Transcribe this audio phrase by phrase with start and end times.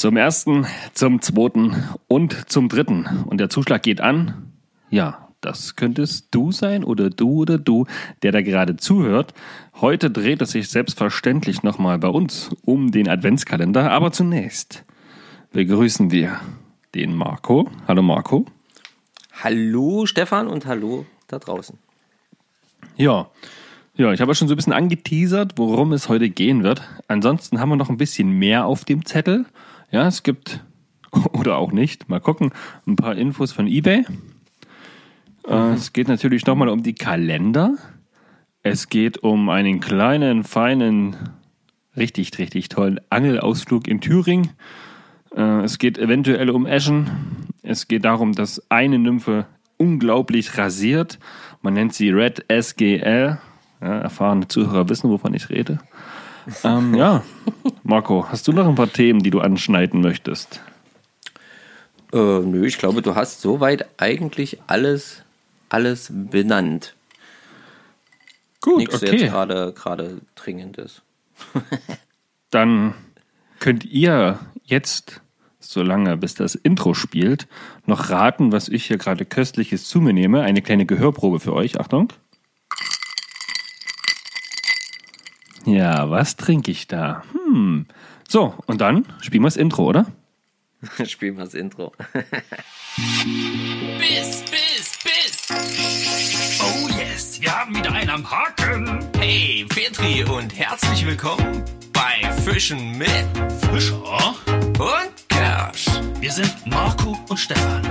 [0.00, 1.76] Zum ersten, zum zweiten
[2.08, 3.04] und zum dritten.
[3.26, 4.50] Und der Zuschlag geht an.
[4.88, 7.84] Ja, das könntest du sein oder du oder du,
[8.22, 9.34] der da gerade zuhört.
[9.78, 13.90] Heute dreht es sich selbstverständlich nochmal bei uns um den Adventskalender.
[13.90, 14.86] Aber zunächst
[15.52, 16.40] begrüßen wir
[16.94, 17.68] den Marco.
[17.86, 18.46] Hallo Marco.
[19.44, 21.76] Hallo Stefan und hallo da draußen.
[22.96, 23.28] Ja,
[23.96, 26.80] ja, ich habe schon so ein bisschen angeteasert, worum es heute gehen wird.
[27.06, 29.44] Ansonsten haben wir noch ein bisschen mehr auf dem Zettel.
[29.90, 30.64] Ja, es gibt,
[31.32, 32.52] oder auch nicht, mal gucken,
[32.86, 34.04] ein paar Infos von eBay.
[34.08, 35.72] Mhm.
[35.74, 37.76] Es geht natürlich nochmal um die Kalender.
[38.62, 41.16] Es geht um einen kleinen, feinen,
[41.96, 44.50] richtig, richtig tollen Angelausflug in Thüringen.
[45.34, 47.10] Äh, es geht eventuell um Eschen.
[47.62, 49.46] Es geht darum, dass eine Nymphe
[49.76, 51.18] unglaublich rasiert.
[51.62, 53.38] Man nennt sie Red SGL.
[53.80, 55.78] Ja, erfahrene Zuhörer wissen, wovon ich rede.
[56.64, 57.22] Ähm, ja,
[57.82, 60.60] Marco, hast du noch ein paar Themen, die du anschneiden möchtest?
[62.12, 65.22] Äh, nö, ich glaube, du hast soweit eigentlich alles,
[65.68, 66.94] alles benannt.
[68.60, 69.16] Gut, Nichts okay.
[69.16, 71.02] jetzt gerade gerade dringendes.
[72.50, 72.94] Dann
[73.58, 75.22] könnt ihr jetzt,
[75.60, 77.46] solange bis das Intro spielt,
[77.86, 80.42] noch raten, was ich hier gerade köstliches zu mir nehme.
[80.42, 81.78] Eine kleine Gehörprobe für euch.
[81.78, 82.12] Achtung.
[85.66, 87.22] Ja, was trinke ich da?
[87.32, 87.86] Hm.
[88.28, 90.06] So, und dann spielen wir das Intro, oder?
[91.04, 91.92] Spielen wir das Intro.
[93.98, 96.60] Biss, Biss, Biss.
[96.62, 99.00] Oh yes, wir haben wieder einen am Haken.
[99.18, 103.26] Hey, Petri und herzlich willkommen bei Fischen mit
[103.70, 105.86] Fischer und Kersch.
[106.20, 107.82] Wir sind Marco und Stefan.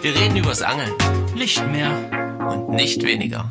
[0.00, 0.92] Wir reden übers Angeln.
[1.34, 1.90] Nicht mehr
[2.48, 3.50] und nicht weniger.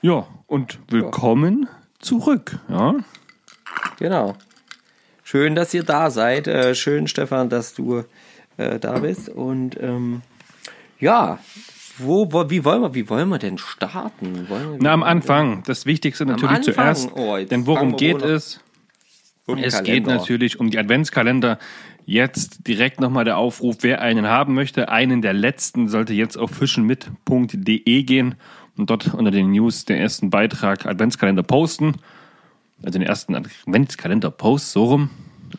[0.00, 1.68] Ja, und willkommen
[2.00, 2.58] zurück.
[2.68, 2.94] Ja,
[3.98, 4.36] Genau.
[5.24, 6.46] Schön, dass ihr da seid.
[6.46, 8.04] Äh, schön, Stefan, dass du
[8.56, 9.28] äh, da bist.
[9.28, 10.22] Und ähm,
[10.98, 11.38] ja,
[11.98, 14.48] wo, wo, wie, wollen wir, wie wollen wir denn starten?
[14.48, 15.62] Wir, Na, am Anfang.
[15.66, 17.10] Das Wichtigste natürlich zuerst.
[17.14, 18.60] Oh, denn worum geht es?
[19.46, 19.92] Um Es Kalender.
[19.92, 21.58] geht natürlich um die Adventskalender.
[22.06, 24.88] Jetzt direkt nochmal der Aufruf, wer einen haben möchte.
[24.88, 28.36] Einen der letzten sollte jetzt auf fischenmit.de gehen
[28.78, 31.96] und dort unter den News den ersten Beitrag Adventskalender posten.
[32.82, 35.10] Also den ersten Adventskalender Post, so rum.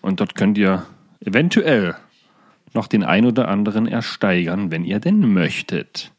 [0.01, 0.85] Und dort könnt ihr
[1.19, 1.95] eventuell
[2.73, 6.11] noch den ein oder anderen ersteigern, wenn ihr denn möchtet.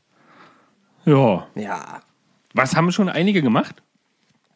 [1.05, 2.03] Ja, Ja.
[2.53, 3.83] was haben schon einige gemacht?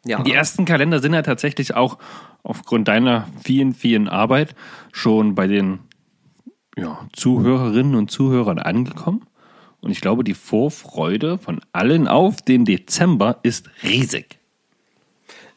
[0.05, 0.21] Ja.
[0.21, 1.97] Die ersten Kalender sind ja tatsächlich auch
[2.43, 4.55] aufgrund deiner vielen, vielen Arbeit
[4.91, 5.79] schon bei den
[6.77, 9.25] ja, Zuhörerinnen und Zuhörern angekommen.
[9.85, 14.39] Und ich glaube, die Vorfreude von allen auf den Dezember ist riesig.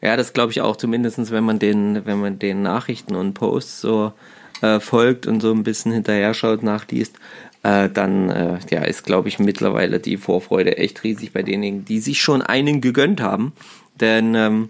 [0.02, 3.80] Ja, das glaube ich auch, zumindest wenn man den, wenn man den Nachrichten und Posts
[3.80, 4.12] so
[4.60, 7.16] äh, folgt und so ein bisschen hinterher schaut, nachliest,
[7.62, 12.00] äh, dann äh, ja, ist, glaube ich, mittlerweile die Vorfreude echt riesig bei denjenigen, die
[12.00, 13.52] sich schon einen gegönnt haben.
[13.98, 14.68] Denn ähm,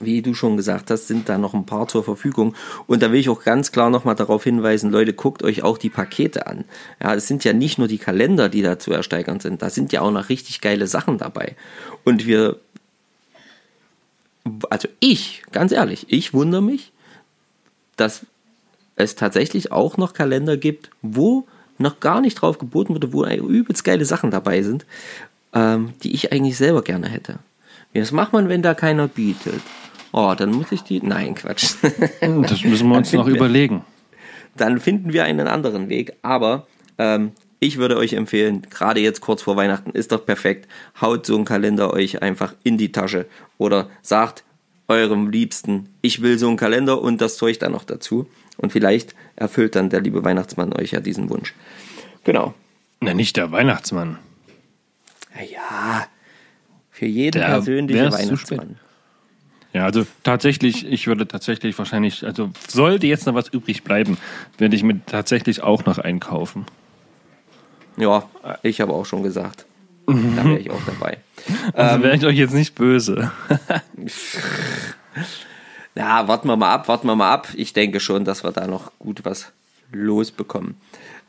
[0.00, 2.54] wie du schon gesagt hast, sind da noch ein paar zur Verfügung.
[2.86, 5.90] Und da will ich auch ganz klar nochmal darauf hinweisen, Leute, guckt euch auch die
[5.90, 6.64] Pakete an.
[7.02, 9.92] Ja, es sind ja nicht nur die Kalender, die da zu ersteigern sind, da sind
[9.92, 11.56] ja auch noch richtig geile Sachen dabei.
[12.04, 12.58] Und wir,
[14.70, 16.92] also ich, ganz ehrlich, ich wundere mich,
[17.96, 18.26] dass
[18.96, 21.46] es tatsächlich auch noch Kalender gibt, wo
[21.78, 24.86] noch gar nicht drauf geboten wurde, wo übelst geile Sachen dabei sind,
[25.52, 27.38] ähm, die ich eigentlich selber gerne hätte.
[28.00, 29.60] Was macht man, wenn da keiner bietet?
[30.12, 31.00] Oh, dann muss ich die.
[31.00, 31.74] Nein, Quatsch.
[32.20, 33.84] Das müssen wir uns noch wir- überlegen.
[34.56, 36.14] dann finden wir einen anderen Weg.
[36.22, 36.66] Aber
[36.98, 40.68] ähm, ich würde euch empfehlen, gerade jetzt kurz vor Weihnachten ist doch perfekt,
[41.00, 43.26] haut so einen Kalender euch einfach in die Tasche
[43.58, 44.44] oder sagt
[44.88, 48.28] eurem Liebsten, ich will so einen Kalender und das Zeug dann noch dazu.
[48.56, 51.52] Und vielleicht erfüllt dann der liebe Weihnachtsmann euch ja diesen Wunsch.
[52.24, 52.54] Genau.
[53.00, 54.18] Na, nicht der Weihnachtsmann.
[55.52, 56.06] Ja,
[56.96, 58.78] für jeden Der persönliche Weihnachtsmann.
[59.74, 64.16] Ja, also tatsächlich, ich würde tatsächlich wahrscheinlich, also sollte jetzt noch was übrig bleiben,
[64.56, 66.64] werde ich mir tatsächlich auch noch einkaufen.
[67.98, 68.24] Ja,
[68.62, 69.66] ich habe auch schon gesagt.
[70.06, 71.18] Da wäre ich auch dabei.
[71.74, 73.30] Also wäre ich euch jetzt nicht böse.
[75.94, 77.48] Ja, warten wir mal ab, warten wir mal ab.
[77.54, 79.52] Ich denke schon, dass wir da noch gut was
[79.92, 80.74] losbekommen.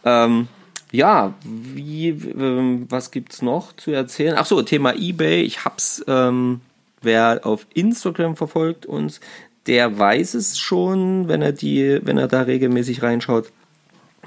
[0.03, 0.49] Ähm,
[0.91, 4.35] ja, wie, ähm, was gibt's noch zu erzählen?
[4.37, 5.41] Ach so, Thema eBay.
[5.41, 6.61] Ich hab's, ähm,
[7.01, 9.19] wer auf Instagram verfolgt uns,
[9.65, 13.51] der weiß es schon, wenn er die, wenn er da regelmäßig reinschaut,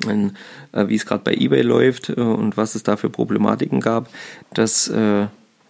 [0.07, 4.09] äh, wie es gerade bei eBay läuft äh, und was es da für Problematiken gab.
[4.53, 5.27] Das äh,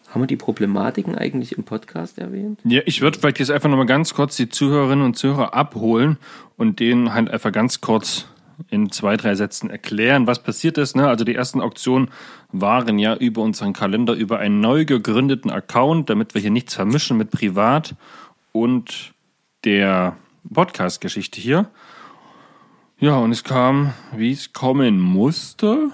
[0.09, 2.59] Haben wir die Problematiken eigentlich im Podcast erwähnt?
[2.65, 6.17] Ja, ich würde vielleicht jetzt einfach nochmal ganz kurz die Zuhörerinnen und Zuhörer abholen
[6.57, 8.27] und denen halt einfach ganz kurz
[8.69, 10.97] in zwei, drei Sätzen erklären, was passiert ist.
[10.97, 11.09] Ne?
[11.09, 12.11] Also die ersten Auktionen
[12.53, 17.17] waren ja über unseren Kalender, über einen neu gegründeten Account, damit wir hier nichts vermischen
[17.17, 17.95] mit Privat
[18.53, 19.13] und
[19.65, 20.17] der
[20.53, 21.71] Podcast-Geschichte hier.
[22.99, 25.91] Ja, und es kam, wie es kommen musste.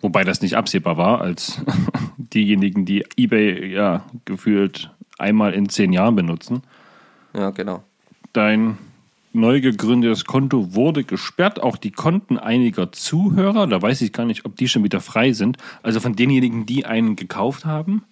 [0.00, 1.60] Wobei das nicht absehbar war, als
[2.16, 6.62] diejenigen, die eBay ja gefühlt einmal in zehn Jahren benutzen.
[7.34, 7.82] Ja, genau.
[8.32, 8.78] Dein
[9.32, 13.66] neu gegründetes Konto wurde gesperrt, auch die Konten einiger Zuhörer.
[13.66, 15.56] Da weiß ich gar nicht, ob die schon wieder frei sind.
[15.82, 18.04] Also von denjenigen, die einen gekauft haben.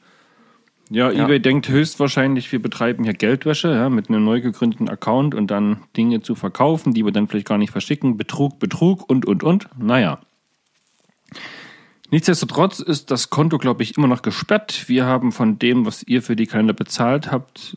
[0.90, 1.25] Ja, Ja.
[1.25, 5.78] eBay denkt höchstwahrscheinlich, wir betreiben hier Geldwäsche ja, mit einem neu gegründeten Account und dann
[5.96, 8.16] Dinge zu verkaufen, die wir dann vielleicht gar nicht verschicken.
[8.16, 9.69] Betrug, Betrug und, und, und.
[9.78, 10.19] Naja.
[12.11, 14.89] Nichtsdestotrotz ist das Konto, glaube ich, immer noch gesperrt.
[14.89, 17.77] Wir haben von dem, was ihr für die Kalender bezahlt habt,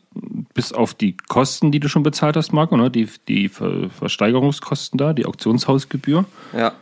[0.54, 2.90] bis auf die Kosten, die du schon bezahlt hast, Marco, ne?
[2.90, 6.24] die, die Ver Versteigerungskosten da, die Auktionshausgebühr.
[6.52, 6.72] Ja.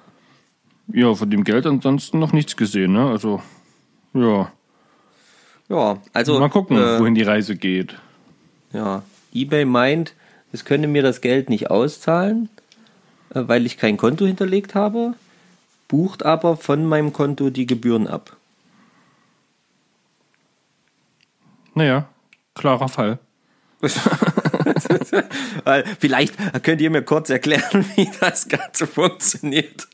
[0.88, 2.92] Ja, von dem Geld ansonsten noch nichts gesehen.
[2.92, 3.08] Ne?
[3.08, 3.42] Also,
[4.14, 4.50] ja,
[5.68, 6.38] Ja, also.
[6.38, 7.96] mal gucken, äh, wohin die Reise geht.
[8.72, 9.02] Ja,
[9.34, 10.14] eBay meint,
[10.52, 12.48] es könne mir das Geld nicht auszahlen,
[13.34, 15.14] äh, weil ich kein Konto hinterlegt habe,
[15.92, 18.34] bucht aber von meinem Konto die Gebühren ab.
[21.74, 22.08] Naja,
[22.54, 23.18] klarer Fall.
[26.00, 29.86] Vielleicht könnt ihr mir kurz erklären, wie das Ganze funktioniert.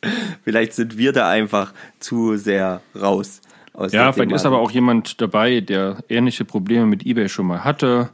[0.45, 3.41] Vielleicht sind wir da einfach zu sehr raus.
[3.73, 7.65] Aus Ja, vielleicht ist aber auch jemand dabei, der ähnliche Probleme mit eBay schon mal
[7.65, 8.11] hatte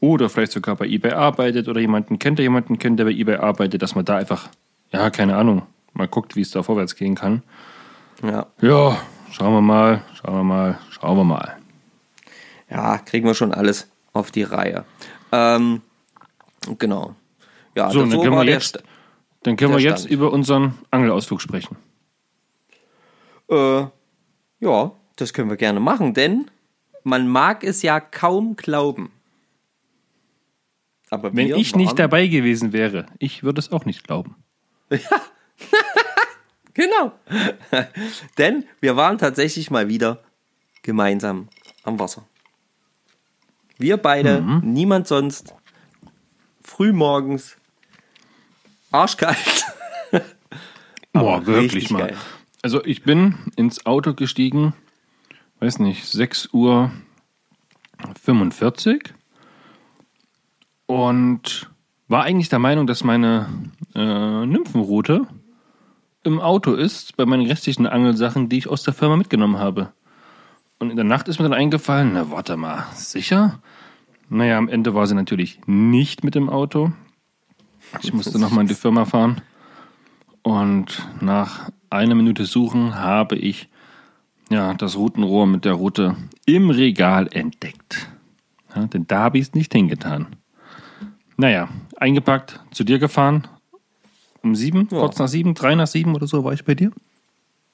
[0.00, 3.36] oder vielleicht sogar bei eBay arbeitet oder jemanden kennt, der jemanden kennt, der bei eBay
[3.36, 4.48] arbeitet, dass man da einfach,
[4.90, 5.66] ja, keine Ahnung,
[5.96, 7.42] mal guckt, wie es da vorwärts gehen kann.
[8.22, 8.46] Ja.
[8.60, 9.00] Ja,
[9.32, 11.56] schauen wir mal, schauen wir mal, schauen wir mal.
[12.70, 14.84] ja, kriegen wir schon alles auf die Reihe.
[15.32, 15.82] Ähm,
[16.78, 17.14] genau.
[17.74, 18.82] Ja, So, dann können wir jetzt,
[19.42, 21.76] dann können wir jetzt über unseren Angelausflug sprechen.
[23.50, 23.84] Äh,
[24.60, 26.50] ja, das können wir gerne machen, denn
[27.04, 29.10] man mag es ja kaum glauben.
[31.10, 34.34] Aber Wenn ich nicht dabei gewesen wäre, ich würde es auch nicht glauben.
[36.74, 37.12] Genau.
[38.38, 40.22] denn wir waren tatsächlich mal wieder
[40.82, 41.48] gemeinsam
[41.84, 42.26] am Wasser.
[43.78, 44.60] Wir beide, Mhm.
[44.74, 45.54] niemand sonst,
[46.62, 47.56] frühmorgens,
[48.92, 49.64] arschkalt.
[51.14, 52.08] Boah, wirklich mal.
[52.08, 52.16] geil.
[52.60, 54.74] Also ich bin ins Auto gestiegen,
[55.60, 56.90] weiß nicht, 6 Uhr
[58.22, 59.14] 45
[60.86, 61.70] und
[62.08, 63.48] war eigentlich der Meinung, dass meine
[63.94, 65.26] äh, Nymphenroute
[66.26, 69.92] im Auto ist, bei meinen restlichen Angelsachen, die ich aus der Firma mitgenommen habe.
[70.78, 73.60] Und in der Nacht ist mir dann eingefallen, na warte mal, sicher?
[74.28, 76.92] Naja, am Ende war sie natürlich nicht mit dem Auto.
[78.02, 79.40] Ich musste nochmal in die Firma fahren.
[80.42, 83.68] Und nach einer Minute Suchen habe ich
[84.50, 88.08] ja, das Routenrohr mit der Route im Regal entdeckt.
[88.74, 90.36] Ja, denn da habe ich es nicht hingetan.
[91.36, 93.48] Naja, eingepackt, zu dir gefahren.
[94.46, 95.00] Um sieben, Ja.
[95.00, 96.92] kurz nach sieben, drei nach sieben oder so war ich bei dir.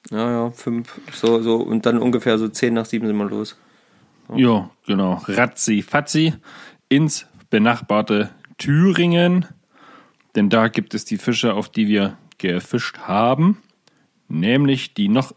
[0.09, 3.55] Ja, ja, fünf, so, so, und dann ungefähr so zehn nach sieben sind wir los.
[4.35, 5.21] Ja, genau.
[5.27, 6.33] Ratzi Fatzi
[6.89, 9.45] ins benachbarte Thüringen.
[10.35, 13.59] Denn da gibt es die Fische, auf die wir gefischt haben.
[14.27, 15.33] Nämlich die noch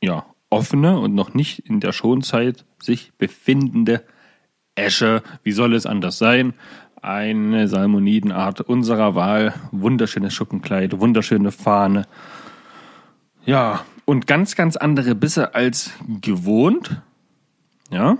[0.00, 4.02] ja, offene und noch nicht in der Schonzeit sich befindende
[4.76, 5.22] Esche.
[5.42, 6.54] Wie soll es anders sein?
[7.02, 9.54] Eine Salmonidenart unserer Wahl.
[9.72, 12.06] Wunderschönes Schuppenkleid, wunderschöne Fahne.
[13.46, 17.00] Ja, und ganz, ganz andere Bisse als gewohnt.
[17.90, 18.18] Ja.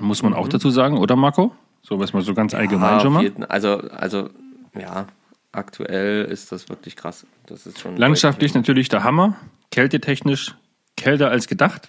[0.00, 1.54] Muss man auch dazu sagen, oder Marco?
[1.82, 3.22] So was mal so ganz allgemein Ja, schon auf mal.
[3.22, 4.28] jeden- Also, also,
[4.78, 5.06] ja,
[5.52, 7.26] aktuell ist das wirklich krass.
[7.46, 9.36] Das ist schon Landschaftlich natürlich der Hammer.
[9.70, 10.54] Kältetechnisch
[10.96, 11.88] kälter als gedacht.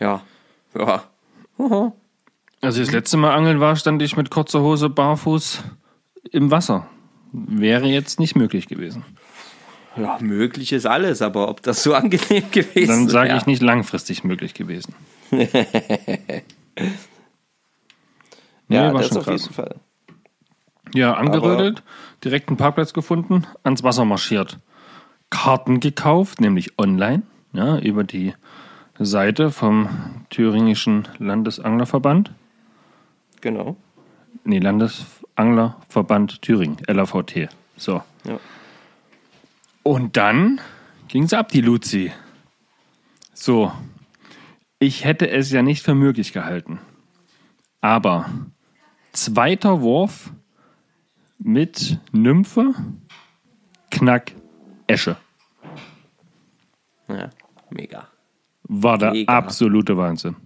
[0.00, 0.22] Ja,
[0.76, 1.02] ja.
[1.58, 1.92] Aha.
[2.62, 5.62] Als ich das letzte Mal angeln war, stand ich mit kurzer Hose barfuß
[6.30, 6.86] im Wasser.
[7.32, 9.04] Wäre jetzt nicht möglich gewesen.
[9.96, 13.62] Ja, möglich ist alles, aber ob das so angenehm gewesen Dann sage wäre- ich nicht
[13.62, 14.94] langfristig möglich gewesen.
[18.68, 19.42] Ja, Nee, war das schon auf krass.
[19.42, 19.74] jeden Fall.
[20.94, 21.82] Ja, angerödelt,
[22.24, 24.60] direkt einen Parkplatz gefunden, ans Wasser marschiert.
[25.28, 28.32] Karten gekauft, nämlich online, ja, über die
[28.98, 29.90] Seite vom
[30.30, 32.30] Thüringischen Landesanglerverband.
[33.42, 33.76] Genau.
[34.44, 37.48] Nee, Landesanglerverband Thüringen, LAVT.
[37.76, 38.02] So.
[38.24, 38.40] Ja.
[39.82, 40.60] Und dann
[41.08, 42.12] ging sie ab, die Luzi.
[43.34, 43.72] So.
[44.78, 46.80] ich hätte es ja nicht für möglich gehalten.
[47.80, 48.30] Aber
[49.12, 50.32] zweiter Wurf
[51.38, 52.74] mit Nymphe,
[53.90, 54.32] Knack,
[54.86, 55.16] Esche.
[57.08, 57.30] Ja,
[57.70, 58.08] mega.
[58.64, 59.36] War der Mega.
[59.36, 60.36] absolute Wahnsinn.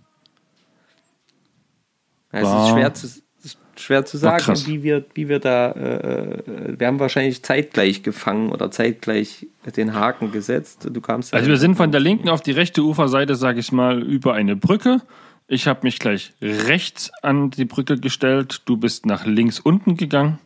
[2.43, 3.07] Ja, Es ist schwer zu,
[3.43, 8.02] ist schwer zu sagen, wie wir, wie wir da, äh, äh, wir haben wahrscheinlich zeitgleich
[8.02, 10.88] gefangen oder zeitgleich den Haken gesetzt.
[10.90, 14.02] Du kamst Also wir sind von der linken auf die rechte Uferseite, sage ich mal,
[14.02, 15.02] über eine Brücke.
[15.49, 18.62] Ich habe mich gleich rechts an die Brücke gestellt.
[18.64, 20.38] Du bist nach links unten gegangen.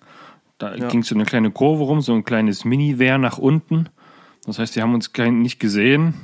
[0.59, 3.89] Da ging so eine kleine Kurve rum, so ein kleines Mini-Wehr nach unten.
[4.45, 6.15] Das heißt, wir haben uns kein, nicht gesehen.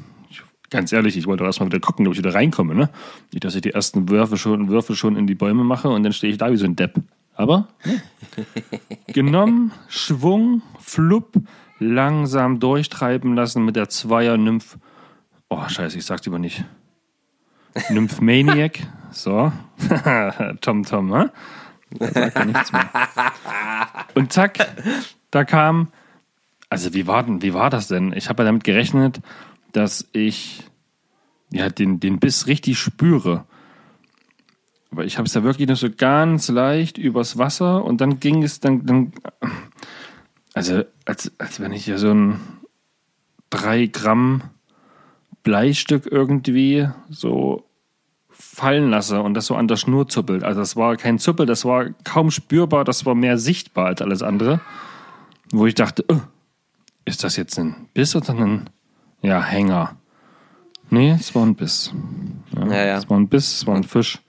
[0.70, 2.74] Ganz ehrlich, ich wollte auch erstmal wieder gucken, ob ich wieder reinkomme.
[2.74, 2.90] Ne?
[3.32, 6.12] Nicht, dass ich die ersten Würfe schon, Würfe schon in die Bäume mache und dann
[6.12, 7.00] stehe ich da wie so ein Depp.
[7.34, 8.00] Aber ne?
[9.12, 11.34] genommen, Schwung, Flupp,
[11.78, 14.78] langsam durchtreiben lassen mit der Zweier-Nymph.
[15.48, 16.64] Oh, scheiße, ich sag's lieber nicht.
[17.90, 18.80] Nymphmaniac.
[19.12, 19.50] So.
[20.60, 21.28] Tom Tom, hä?
[21.90, 22.90] Da sagt er nichts mehr.
[24.14, 24.58] Und zack,
[25.30, 25.88] da kam.
[26.68, 28.12] Also, wie war, denn, wie war das denn?
[28.12, 29.20] Ich habe ja damit gerechnet,
[29.72, 30.64] dass ich
[31.50, 33.44] ja, den, den Biss richtig spüre.
[34.90, 38.42] Aber ich habe es ja wirklich nur so ganz leicht übers Wasser und dann ging
[38.42, 39.12] es dann, dann
[40.54, 42.40] also als, als wenn ich hier so ein
[43.50, 44.42] 3 Gramm
[45.42, 47.64] Bleistück irgendwie so
[48.30, 50.42] fallen lasse und das so an der Schnur zuppelt.
[50.44, 54.22] Also das war kein Zuppel, das war kaum spürbar, das war mehr sichtbar als alles
[54.22, 54.60] andere.
[55.52, 56.20] Wo ich dachte, oh,
[57.04, 58.70] ist das jetzt ein Biss oder ein
[59.26, 59.96] ja, Hänger?
[60.88, 61.92] Nee, es war ein Biss.
[62.54, 62.96] Ja, Ja, ja.
[62.98, 64.20] Es war ein Biss, es war ein Fisch.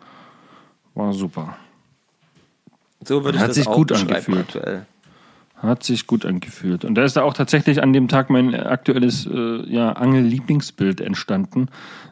[0.95, 1.55] War super.
[3.03, 4.55] So würde ich Hat das sich auch gut angefühlt.
[4.55, 4.85] aktuell.
[5.55, 6.83] Hat sich gut angefühlt.
[6.83, 11.69] Und da ist da auch tatsächlich an dem Tag mein aktuelles äh, ja, Angel-Lieblingsbild entstanden.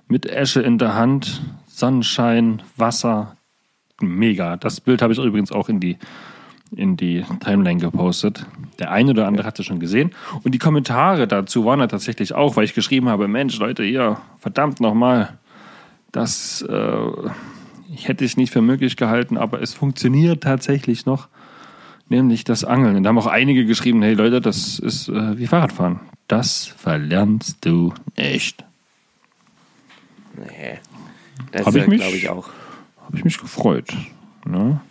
[0.08, 3.36] Mit Esche in der Hand, Sonnenschein, Wasser.
[4.00, 4.58] Mega.
[4.58, 5.98] Das Bild habe ich übrigens auch in die,
[6.75, 8.46] in die Timeline gepostet.
[8.79, 10.12] Der eine oder andere hat es schon gesehen.
[10.44, 14.17] Und die Kommentare dazu waren ja tatsächlich auch, weil ich geschrieben habe, Mensch, Leute, ihr,
[14.39, 15.38] verdammt nochmal,
[16.12, 16.98] das äh,
[17.94, 21.27] ich hätte es nicht für möglich gehalten, aber es funktioniert tatsächlich noch
[22.10, 22.96] nämlich das Angeln.
[22.98, 26.00] Und da haben auch einige geschrieben, hey Leute, das ist äh, wie Fahrradfahren.
[26.27, 28.63] Das verlernst du nicht.
[30.38, 30.79] Nee.
[31.51, 32.50] Das Hab ich mich- glaube ich auch.
[33.05, 33.94] Habe ich mich gefreut.
[34.46, 34.82] Ne?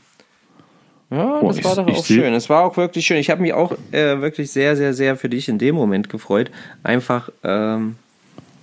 [1.14, 2.34] Ja, das ich- war doch auch schön.
[2.34, 3.18] Es war auch wirklich schön.
[3.18, 6.50] Ich habe mich auch äh, wirklich sehr, sehr, sehr für dich in dem Moment gefreut.
[6.82, 7.96] Einfach ähm,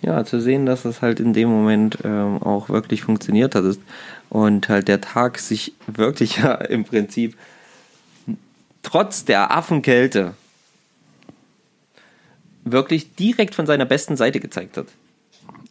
[0.02, 3.64] ja, zu sehen, dass das halt in dem Moment ähm, auch wirklich funktioniert hat.
[4.30, 7.38] Und halt der Tag sich wirklich ja im Prinzip
[8.84, 10.34] trotz der Affenkälte
[12.64, 14.88] wirklich direkt von seiner besten Seite gezeigt hat.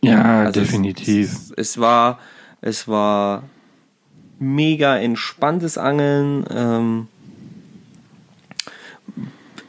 [0.02, 1.32] Ja, Also es- definitiv.
[1.32, 2.18] Es, es war,
[2.60, 3.42] es war
[4.40, 6.44] mega entspanntes Angeln.
[6.50, 7.08] Ähm,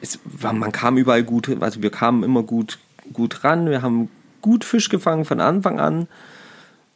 [0.02, 2.80] es man kam überall gut, also wir kamen immer gut,
[3.14, 3.70] gut ran.
[3.70, 4.10] Wir haben
[4.42, 6.08] gut Fisch gefangen von Anfang an.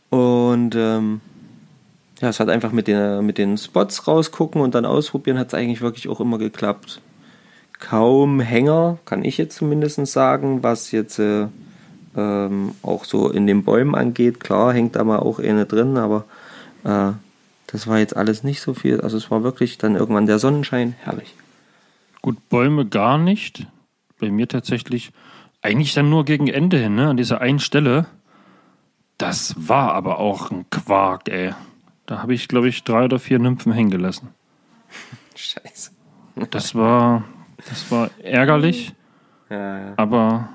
[0.10, 1.22] Und ähm,
[2.22, 5.54] ja, es hat einfach mit den, mit den Spots rausgucken und dann ausprobieren, hat es
[5.54, 7.02] eigentlich wirklich auch immer geklappt.
[7.80, 11.48] Kaum Hänger, kann ich jetzt zumindest sagen, was jetzt äh,
[12.16, 14.40] ähm, auch so in den Bäumen angeht.
[14.40, 16.24] Klar hängt da mal auch eine drin, aber
[16.86, 17.12] äh,
[17.68, 19.02] das war jetzt alles nicht so viel.
[19.02, 21.34] Also es war wirklich dann irgendwann der Sonnenschein, herrlich.
[22.22, 23.68] Gut, Bäume gar nicht.
[24.20, 25.12] Bei mir tatsächlich
[25.62, 27.10] eigentlich dann nur gegen Ende hin, ne?
[27.10, 28.06] an dieser einen Stelle.
[29.18, 31.54] Das war aber auch ein Quark, ey.
[32.06, 34.30] Da habe ich, glaube ich, drei oder vier Nymphen hängen gelassen.
[35.36, 35.92] Scheiße.
[36.52, 37.24] Das war,
[37.68, 38.94] das war ärgerlich.
[39.50, 39.94] Ja, ja.
[39.98, 40.50] Aber,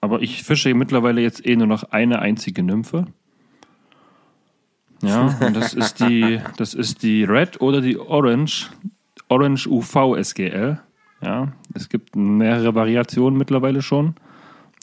[0.00, 3.06] aber ich fische mittlerweile jetzt eh nur noch eine einzige Nymphe.
[5.02, 8.70] Ja, und das ist die, das ist die Red oder die Orange,
[9.28, 10.80] Orange UV SGL.
[11.22, 14.14] Ja, es gibt mehrere Variationen mittlerweile schon.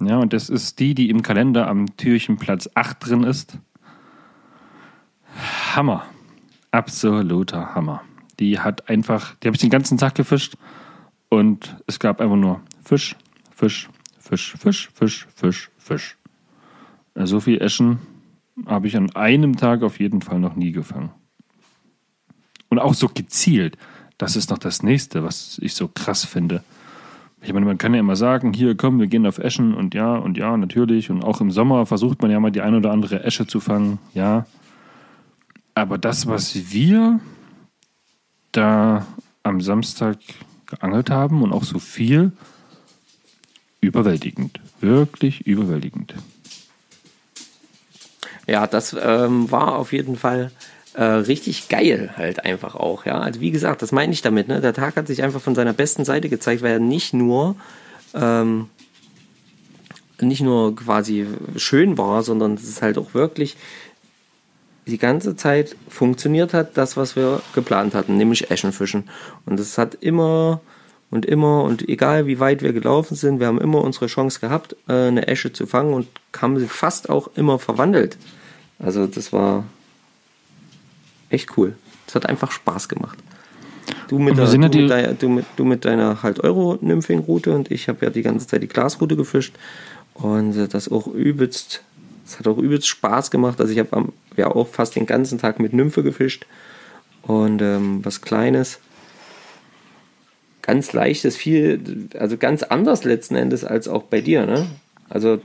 [0.01, 3.57] Ja, und das ist die, die im Kalender am Türchen Platz 8 drin ist.
[5.75, 6.05] Hammer.
[6.69, 8.03] Absoluter Hammer.
[8.39, 10.55] Die hat einfach, die habe ich den ganzen Tag gefischt
[11.29, 13.15] und es gab einfach nur Fisch,
[13.55, 16.17] Fisch, Fisch, Fisch, Fisch, Fisch, Fisch.
[17.15, 17.99] So viel Eschen
[18.65, 21.11] habe ich an einem Tag auf jeden Fall noch nie gefangen.
[22.69, 23.77] Und auch so gezielt.
[24.17, 26.63] Das ist noch das nächste, was ich so krass finde.
[27.41, 30.15] Ich meine, man kann ja immer sagen, hier komm, wir gehen auf Eschen und ja
[30.15, 31.11] und ja, natürlich.
[31.11, 33.99] Und auch im Sommer versucht man ja mal die ein oder andere Esche zu fangen,
[34.13, 34.45] ja.
[35.75, 37.19] Aber das, was wir
[38.51, 39.05] da
[39.43, 40.17] am Samstag
[40.65, 42.31] geangelt haben und auch so viel,
[43.81, 44.59] überwältigend.
[44.81, 46.15] Wirklich überwältigend.
[48.47, 50.51] Ja, das ähm, war auf jeden Fall
[50.93, 53.05] äh, richtig geil halt einfach auch.
[53.05, 54.47] Ja, also wie gesagt, das meine ich damit.
[54.47, 54.61] Ne?
[54.61, 57.55] Der Tag hat sich einfach von seiner besten Seite gezeigt, weil er nicht nur
[58.15, 58.69] ähm,
[60.19, 61.27] nicht nur quasi
[61.57, 63.55] schön war, sondern es ist halt auch wirklich
[64.87, 69.09] die ganze Zeit funktioniert hat, das, was wir geplant hatten, nämlich Eschenfischen.
[69.45, 70.61] Und es hat immer
[71.09, 74.75] und immer und egal wie weit wir gelaufen sind, wir haben immer unsere Chance gehabt,
[74.87, 78.17] äh, eine Esche zu fangen und haben sie fast auch immer verwandelt.
[78.79, 79.65] Also das war
[81.29, 81.75] echt cool.
[82.07, 83.17] Es hat einfach Spaß gemacht.
[84.07, 87.89] Du mit, der, du, mit deiner, du, mit, du mit deiner halt Euro-Nymphing-Route und ich
[87.89, 89.55] habe ja die ganze Zeit die Glasroute gefischt
[90.13, 91.83] und äh, das auch übelst,
[92.25, 93.59] es hat auch übelst Spaß gemacht.
[93.59, 96.45] Also ich habe ja auch fast den ganzen Tag mit Nymphe gefischt
[97.23, 98.79] und ähm, was Kleines
[100.61, 104.67] ganz leichtes, viel, also ganz anders letzten Endes als auch bei dir, ne?
[105.09, 105.39] Also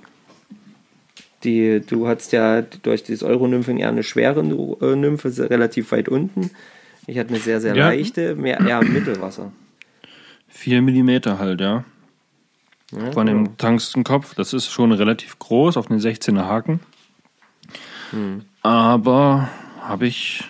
[1.45, 6.51] die, du hattest ja durch dieses Euro-Nymphing eher eine schwere äh, Nymphe, relativ weit unten.
[7.07, 7.89] Ich hatte eine sehr, sehr ja.
[7.89, 9.53] leichte, mehr eher im Mittelwasser.
[10.49, 11.85] 4 mm halt, ja.
[12.93, 14.35] ja Von dem Tangstenkopf.
[14.35, 16.81] Das ist schon relativ groß auf den 16er Haken.
[18.11, 18.43] Hm.
[18.63, 19.49] Aber
[19.81, 20.45] habe ich,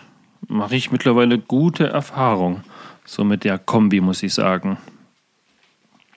[0.48, 2.62] mache ich mittlerweile gute Erfahrung.
[3.04, 4.78] So mit der Kombi, muss ich sagen.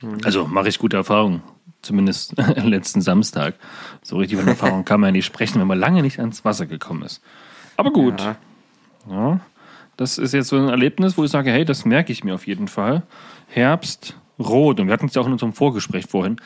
[0.01, 0.17] Mhm.
[0.23, 1.41] Also mache ich gute Erfahrungen.
[1.85, 3.55] Zumindest letzten Samstag.
[4.01, 6.65] So richtig von Erfahrung kann man ja nicht sprechen, wenn man lange nicht ans Wasser
[6.65, 7.21] gekommen ist.
[7.77, 8.19] Aber gut.
[8.19, 8.35] Ja.
[9.09, 9.39] ja.
[9.97, 12.47] Das ist jetzt so ein Erlebnis, wo ich sage, hey, das merke ich mir auf
[12.47, 13.03] jeden Fall.
[13.47, 14.79] Herbst, Rot.
[14.79, 16.37] Und wir hatten es ja auch in unserem Vorgespräch vorhin.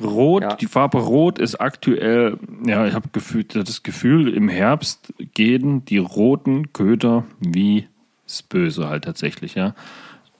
[0.00, 0.54] Rot, ja.
[0.56, 3.08] die Farbe Rot ist aktuell, ja, ich habe
[3.48, 7.86] das Gefühl, im Herbst gehen die roten Köder wie
[8.26, 9.74] ist böse halt tatsächlich, ja.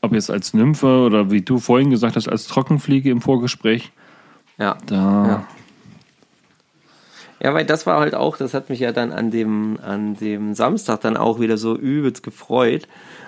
[0.00, 3.92] Ob jetzt als Nymphe oder wie du vorhin gesagt hast, als Trockenfliege im Vorgespräch.
[4.59, 4.76] Ja.
[4.87, 5.26] Da.
[5.26, 5.49] Ja.
[7.42, 10.54] Ja, weil das war halt auch, das hat mich ja dann an dem, an dem
[10.54, 12.87] Samstag dann auch wieder so übelst gefreut,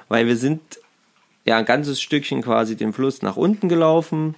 [0.08, 0.60] weil wir sind
[1.44, 4.36] ja ein ganzes Stückchen quasi den Fluss nach unten gelaufen.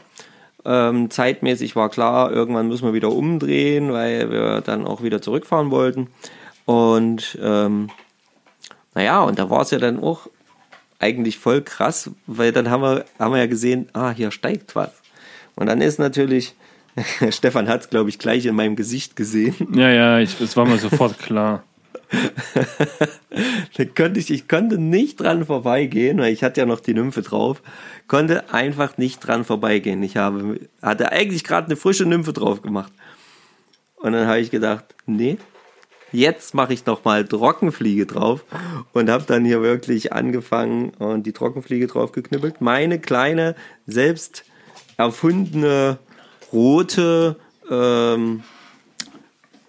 [0.65, 5.71] Ähm, zeitmäßig war klar, irgendwann müssen wir wieder umdrehen, weil wir dann auch wieder zurückfahren
[5.71, 6.09] wollten.
[6.65, 7.91] Und ähm,
[8.95, 10.27] naja, und da war es ja dann auch
[10.99, 14.91] eigentlich voll krass, weil dann haben wir, haben wir ja gesehen, ah, hier steigt was.
[15.55, 16.55] Und dann ist natürlich,
[17.31, 19.55] Stefan hat es, glaube ich, gleich in meinem Gesicht gesehen.
[19.75, 21.65] Ja, ja, ich, es war mir sofort klar.
[23.77, 27.23] da konnte ich, ich konnte nicht dran vorbeigehen, weil ich hatte ja noch die Nymphe
[27.23, 27.63] drauf,
[28.07, 30.03] konnte einfach nicht dran vorbeigehen.
[30.03, 32.93] Ich habe, hatte eigentlich gerade eine frische Nymphe drauf gemacht.
[33.97, 35.39] Und dann habe ich gedacht, nee,
[36.13, 38.45] jetzt mache ich noch mal Trockenfliege drauf
[38.93, 42.61] und habe dann hier wirklich angefangen und die Trockenfliege drauf geknüppelt.
[42.61, 43.57] Meine kleine,
[43.87, 44.45] selbst
[44.97, 45.99] erfundene
[46.57, 47.37] rote
[47.71, 48.43] ähm,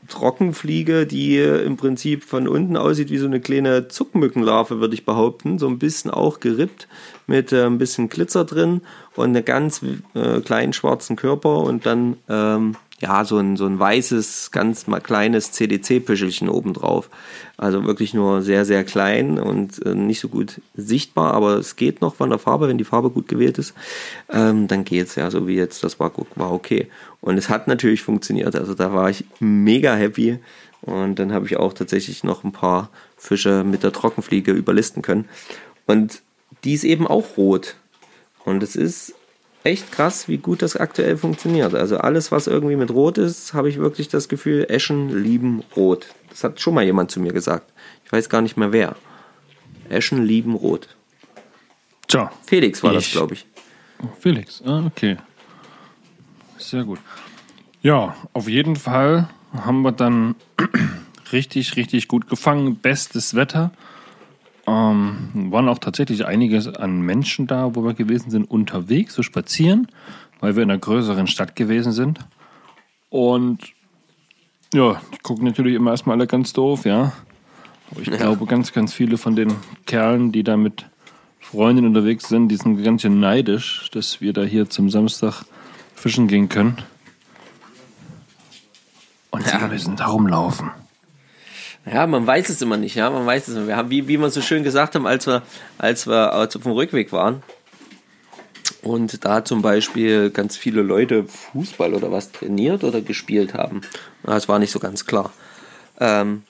[0.08, 5.60] Trockenfliege, die im Prinzip von unten aussieht wie so eine kleine Zuckmückenlarve, würde ich behaupten.
[5.60, 6.88] So ein bisschen auch gerippt
[7.28, 8.82] mit äh, ein bisschen Glitzer drin
[9.16, 9.82] und einen ganz
[10.14, 15.00] äh, kleinen schwarzen Körper und dann ähm, ja, so ein, so ein weißes, ganz mal
[15.00, 17.10] kleines CDC-Püschelchen obendrauf.
[17.56, 22.02] Also wirklich nur sehr, sehr klein und äh, nicht so gut sichtbar, aber es geht
[22.02, 23.74] noch von der Farbe, wenn die Farbe gut gewählt ist,
[24.32, 26.88] ähm, dann geht's ja, so wie jetzt, das war, war okay.
[27.22, 30.40] Und es hat natürlich funktioniert, also da war ich mega happy
[30.82, 35.26] und dann habe ich auch tatsächlich noch ein paar Fische mit der Trockenfliege überlisten können.
[35.86, 36.22] Und
[36.64, 37.76] die ist eben auch rot.
[38.46, 39.14] Und es ist
[39.68, 41.76] echt krass, wie gut das aktuell funktioniert.
[41.76, 46.08] Also alles, was irgendwie mit Rot ist, habe ich wirklich das Gefühl, Eschen lieben Rot.
[46.30, 47.72] Das hat schon mal jemand zu mir gesagt.
[48.06, 48.96] Ich weiß gar nicht mehr wer.
[49.90, 50.88] Eschen lieben Rot.
[52.08, 52.32] Tja.
[52.46, 52.98] Felix war ich.
[52.98, 53.46] das, glaube ich.
[54.20, 55.18] Felix, ah, okay.
[56.58, 57.00] Sehr gut.
[57.82, 60.36] Ja, auf jeden Fall haben wir dann
[61.32, 62.78] richtig, richtig gut gefangen.
[62.78, 63.72] Bestes Wetter.
[64.68, 69.88] Ähm, waren auch tatsächlich einige an Menschen da, wo wir gewesen sind, unterwegs, so spazieren,
[70.42, 72.20] weil wir in einer größeren Stadt gewesen sind.
[73.10, 73.60] Und
[74.74, 77.14] ja, die gucken natürlich immer erstmal alle ganz doof, ja.
[77.90, 78.18] Aber ich ja.
[78.18, 80.86] glaube, ganz, ganz viele von den Kerlen, die da mit
[81.40, 85.46] Freundinnen unterwegs sind, die sind ganz schön neidisch, dass wir da hier zum Samstag
[85.96, 86.78] fischen gehen können.
[89.32, 89.60] Und ja.
[89.60, 90.72] sie müssen da rumlaufen.
[91.92, 93.68] Ja, man weiß es immer nicht, ja, man weiß es immer.
[93.68, 95.42] Wir haben, wie, wie wir so schön gesagt haben, als wir,
[95.78, 97.44] als wir auf dem Rückweg waren
[98.82, 103.82] und da zum Beispiel ganz viele Leute Fußball oder was trainiert oder gespielt haben.
[104.24, 105.32] Das war nicht so ganz klar.
[106.00, 106.44] Ähm,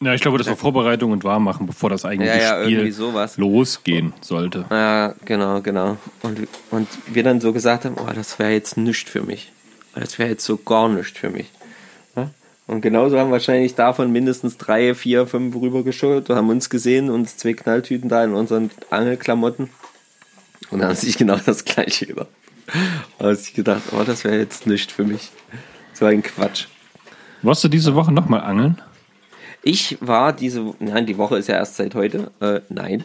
[0.00, 2.94] ja, ich glaube, das war Vorbereitung und Warmmachen, bevor das eigentliche ja, ja, Spiel
[3.36, 4.66] losgehen sollte.
[4.70, 5.96] Ja, genau, genau.
[6.22, 9.52] Und, und wir dann so gesagt haben, oh, das wäre jetzt nichts für mich.
[9.94, 11.46] Das wäre jetzt so gar nichts für mich.
[12.66, 17.52] Und genauso haben wahrscheinlich davon mindestens drei, vier, fünf rübergeschaut, haben uns gesehen, uns zwei
[17.52, 19.70] Knalltüten da in unseren Angelklamotten.
[20.70, 22.28] Und dann haben sich genau das gleiche gedacht.
[23.18, 25.30] Da habe ich gedacht, oh, das wäre jetzt nicht für mich.
[25.92, 26.66] So ein Quatsch.
[27.42, 28.82] Warst du diese Woche nochmal angeln?
[29.62, 32.32] Ich war diese, nein, die Woche ist ja erst seit heute.
[32.40, 33.04] Äh, nein.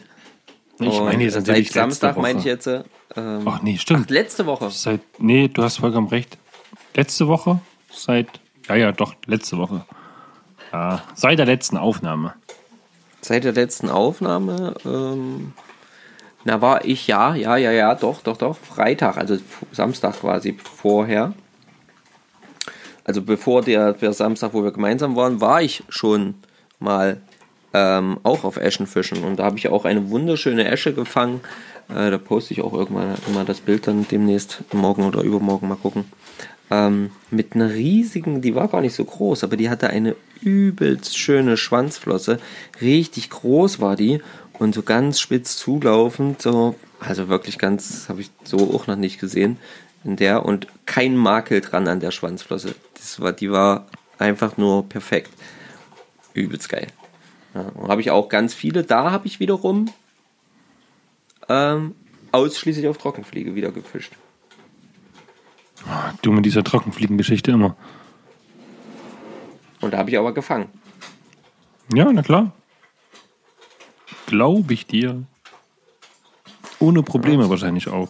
[0.80, 2.22] Ich Und meine jetzt seit natürlich letzte Samstag Woche.
[2.22, 2.66] meine ich jetzt.
[2.66, 2.82] äh,
[3.14, 4.06] Ähm, Ach nee, stimmt.
[4.06, 4.70] ach, letzte Woche.
[4.70, 6.38] Seit, nee, du hast vollkommen recht.
[6.94, 7.60] Letzte Woche?
[7.92, 8.26] Seit,
[8.74, 9.84] ja, ja, doch, letzte Woche.
[10.72, 12.34] Ja, seit der letzten Aufnahme.
[13.20, 15.52] Seit der letzten Aufnahme, ähm,
[16.44, 19.36] na war ich ja, ja, ja, ja, doch, doch, doch, Freitag, also
[19.70, 21.32] Samstag quasi vorher.
[23.04, 26.34] Also bevor der, der Samstag, wo wir gemeinsam waren, war ich schon
[26.78, 27.20] mal
[27.74, 31.40] ähm, auch auf Eschenfischen und da habe ich auch eine wunderschöne Esche gefangen.
[31.88, 35.76] Äh, da poste ich auch irgendwann mal das Bild dann demnächst, morgen oder übermorgen mal
[35.76, 36.04] gucken.
[36.72, 41.18] Ähm, mit einer riesigen, die war gar nicht so groß, aber die hatte eine übelst
[41.18, 42.40] schöne Schwanzflosse.
[42.80, 44.22] Richtig groß war die
[44.58, 49.20] und so ganz spitz zulaufend, so, also wirklich ganz, habe ich so auch noch nicht
[49.20, 49.58] gesehen
[50.02, 52.74] in der und kein Makel dran an der Schwanzflosse.
[52.94, 53.86] Das war, die war
[54.18, 55.30] einfach nur perfekt.
[56.32, 56.86] Übelst geil.
[57.54, 58.82] Ja, habe ich auch ganz viele.
[58.82, 59.90] Da habe ich wiederum
[61.50, 61.94] ähm,
[62.30, 64.12] ausschließlich auf Trockenfliege wieder gefischt.
[66.22, 67.76] Du mit dieser Trockenfliegengeschichte immer.
[69.80, 70.68] Und da habe ich aber gefangen.
[71.92, 72.52] Ja, na klar.
[74.26, 75.22] Glaube ich dir.
[76.78, 78.08] Ohne Probleme wahrscheinlich auch.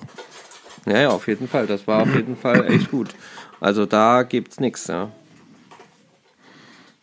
[0.87, 1.67] Ja, ja, auf jeden Fall.
[1.67, 3.15] Das war auf jeden Fall echt gut.
[3.61, 5.11] Also da gibt's nichts, ja.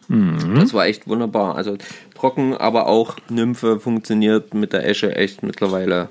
[0.10, 1.56] Das war echt wunderbar.
[1.56, 1.78] Also
[2.16, 6.10] trocken, aber auch Nymphe funktioniert mit der Esche echt mittlerweile,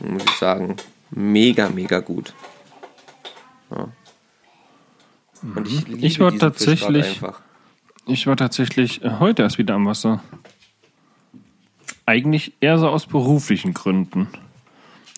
[0.00, 0.76] muss ich sagen,
[1.10, 2.34] mega, mega gut.
[5.42, 7.40] Und ich liebe Ich war tatsächlich- einfach.
[8.06, 10.22] Ich war tatsächlich äh, heute erst wieder am Wasser.
[12.06, 14.28] Eigentlich eher so aus beruflichen Gründen.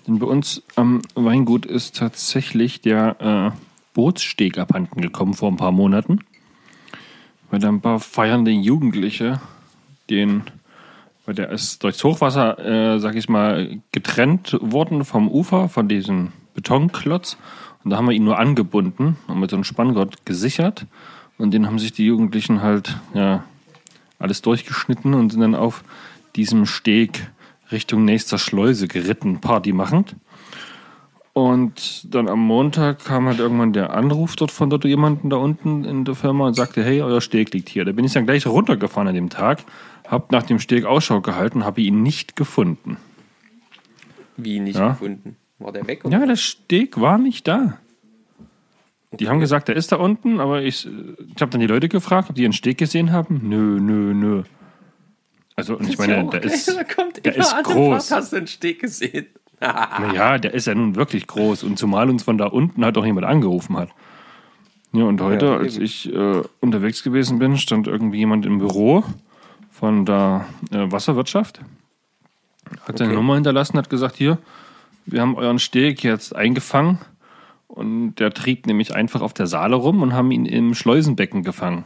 [0.06, 3.58] Denn bei uns am Weingut ist tatsächlich der äh,
[3.94, 6.20] Bootssteg abhanden gekommen vor ein paar Monaten.
[7.50, 9.40] Weil da ein paar feiernde Jugendliche
[10.10, 10.42] den,
[11.24, 16.32] weil der ist durchs Hochwasser, äh, sag ich mal, getrennt worden vom Ufer, von diesem
[16.54, 17.38] Betonklotz.
[17.84, 20.86] Und da haben wir ihn nur angebunden und mit so einem Spanngurt gesichert.
[21.38, 23.44] Und den haben sich die Jugendlichen halt ja,
[24.18, 25.82] alles durchgeschnitten und sind dann auf
[26.36, 27.28] diesem Steg
[27.72, 30.14] Richtung nächster Schleuse geritten, Party machend.
[31.32, 35.84] Und dann am Montag kam halt irgendwann der Anruf dort von dort jemanden da unten
[35.84, 37.86] in der Firma und sagte, hey, euer Steg liegt hier.
[37.86, 39.64] Da bin ich dann gleich runtergefahren an dem Tag,
[40.06, 42.98] hab nach dem Steg Ausschau gehalten, habe ihn nicht gefunden.
[44.36, 44.90] Wie nicht Ja.
[44.90, 45.36] gefunden.
[45.62, 46.02] War der weg?
[46.08, 47.78] Ja, der Steg war nicht da.
[49.12, 52.30] Die haben gesagt, der ist da unten, aber ich, ich habe dann die Leute gefragt,
[52.30, 53.40] ob die einen Steg gesehen haben.
[53.44, 54.42] Nö, nö, nö.
[55.54, 58.08] Also, und ich meine, der ist, da kommt der immer ist groß.
[58.08, 59.26] Fahrt, Hast du einen Steg gesehen?
[59.60, 61.62] Naja, der ist ja nun wirklich groß.
[61.62, 63.90] Und zumal uns von da unten halt auch jemand angerufen hat.
[64.92, 69.04] Ja, und heute, Ja, als ich äh, unterwegs gewesen bin, stand irgendwie jemand im Büro
[69.70, 71.60] von der äh, Wasserwirtschaft.
[72.88, 73.16] Hat seine Okay.
[73.16, 74.38] Nummer hinterlassen, hat gesagt, hier,
[75.06, 76.98] wir haben euren Steg jetzt eingefangen.
[77.68, 81.84] Und der trieb nämlich einfach auf der Saale rum und haben ihn im Schleusenbecken gefangen.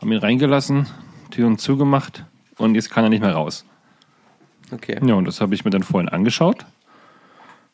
[0.00, 0.86] Haben ihn reingelassen,
[1.30, 2.24] Türen zugemacht
[2.56, 3.66] und jetzt kann er nicht mehr raus.
[4.72, 4.98] Okay.
[5.04, 6.64] Ja, und das habe ich mir dann vorhin angeschaut.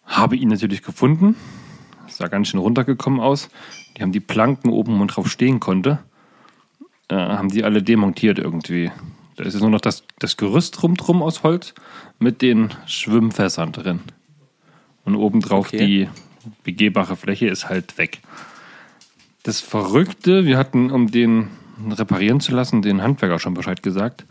[0.05, 1.37] Habe ihn natürlich gefunden.
[2.09, 3.49] Sah ganz schön runtergekommen aus.
[3.97, 6.01] Die haben die Planken oben, wo man drauf stehen konnte,
[7.09, 8.91] äh, haben die alle demontiert irgendwie.
[9.37, 11.75] Da ist jetzt nur noch das, das Gerüst rumdrum aus Holz
[12.19, 14.01] mit den Schwimmfässern drin.
[15.05, 15.87] Und obendrauf Okay.
[15.87, 16.09] die
[16.65, 18.21] begehbare Fläche ist halt weg.
[19.43, 21.49] Das Verrückte, wir hatten, um den
[21.91, 24.25] reparieren zu lassen, den Handwerker schon Bescheid gesagt.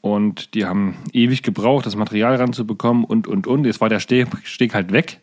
[0.00, 3.64] Und die haben ewig gebraucht, das Material ranzubekommen und, und, und.
[3.64, 5.20] Jetzt war der Steg, Steg halt weg.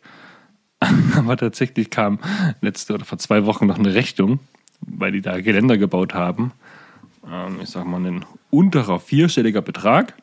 [1.16, 2.20] Aber tatsächlich kam
[2.62, 4.40] letzte oder vor zwei Wochen noch eine Rechnung,
[4.82, 6.52] weil die da Geländer gebaut haben.
[7.32, 10.14] Ähm, ich sag mal, ein unterer vierstelliger Betrag,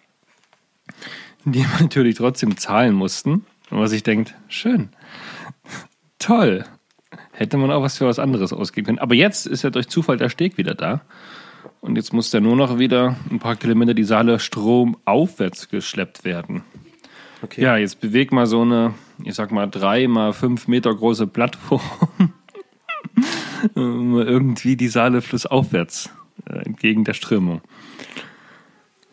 [1.44, 3.46] den wir natürlich trotzdem zahlen mussten.
[3.72, 4.90] Und was ich denkt, schön,
[6.18, 6.64] toll.
[7.32, 8.98] Hätte man auch was für was anderes ausgeben können.
[8.98, 11.00] Aber jetzt ist ja durch Zufall der Steg wieder da.
[11.80, 16.62] Und jetzt muss der nur noch wieder ein paar Kilometer die Saale stromaufwärts geschleppt werden.
[17.42, 17.62] okay.
[17.62, 18.92] Ja, jetzt beweg mal so eine,
[19.24, 21.80] ich sag mal, drei mal fünf Meter große Plattform.
[23.74, 26.10] Um irgendwie die Saale flussaufwärts
[26.50, 27.60] äh, entgegen der Strömung.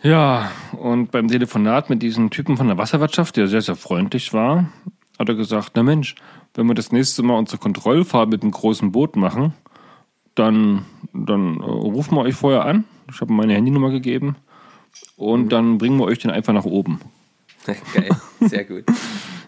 [0.01, 4.69] Ja, und beim Telefonat mit diesem Typen von der Wasserwirtschaft, der sehr, sehr freundlich war,
[5.17, 6.15] hat er gesagt, na Mensch,
[6.53, 9.53] wenn wir das nächste Mal unsere Kontrollfahrt mit einem großen Boot machen,
[10.35, 12.85] dann, dann äh, rufen wir euch vorher an.
[13.11, 14.37] Ich habe meine Handynummer gegeben.
[15.17, 17.01] Und dann bringen wir euch den einfach nach oben.
[17.65, 18.09] Geil,
[18.39, 18.85] sehr gut.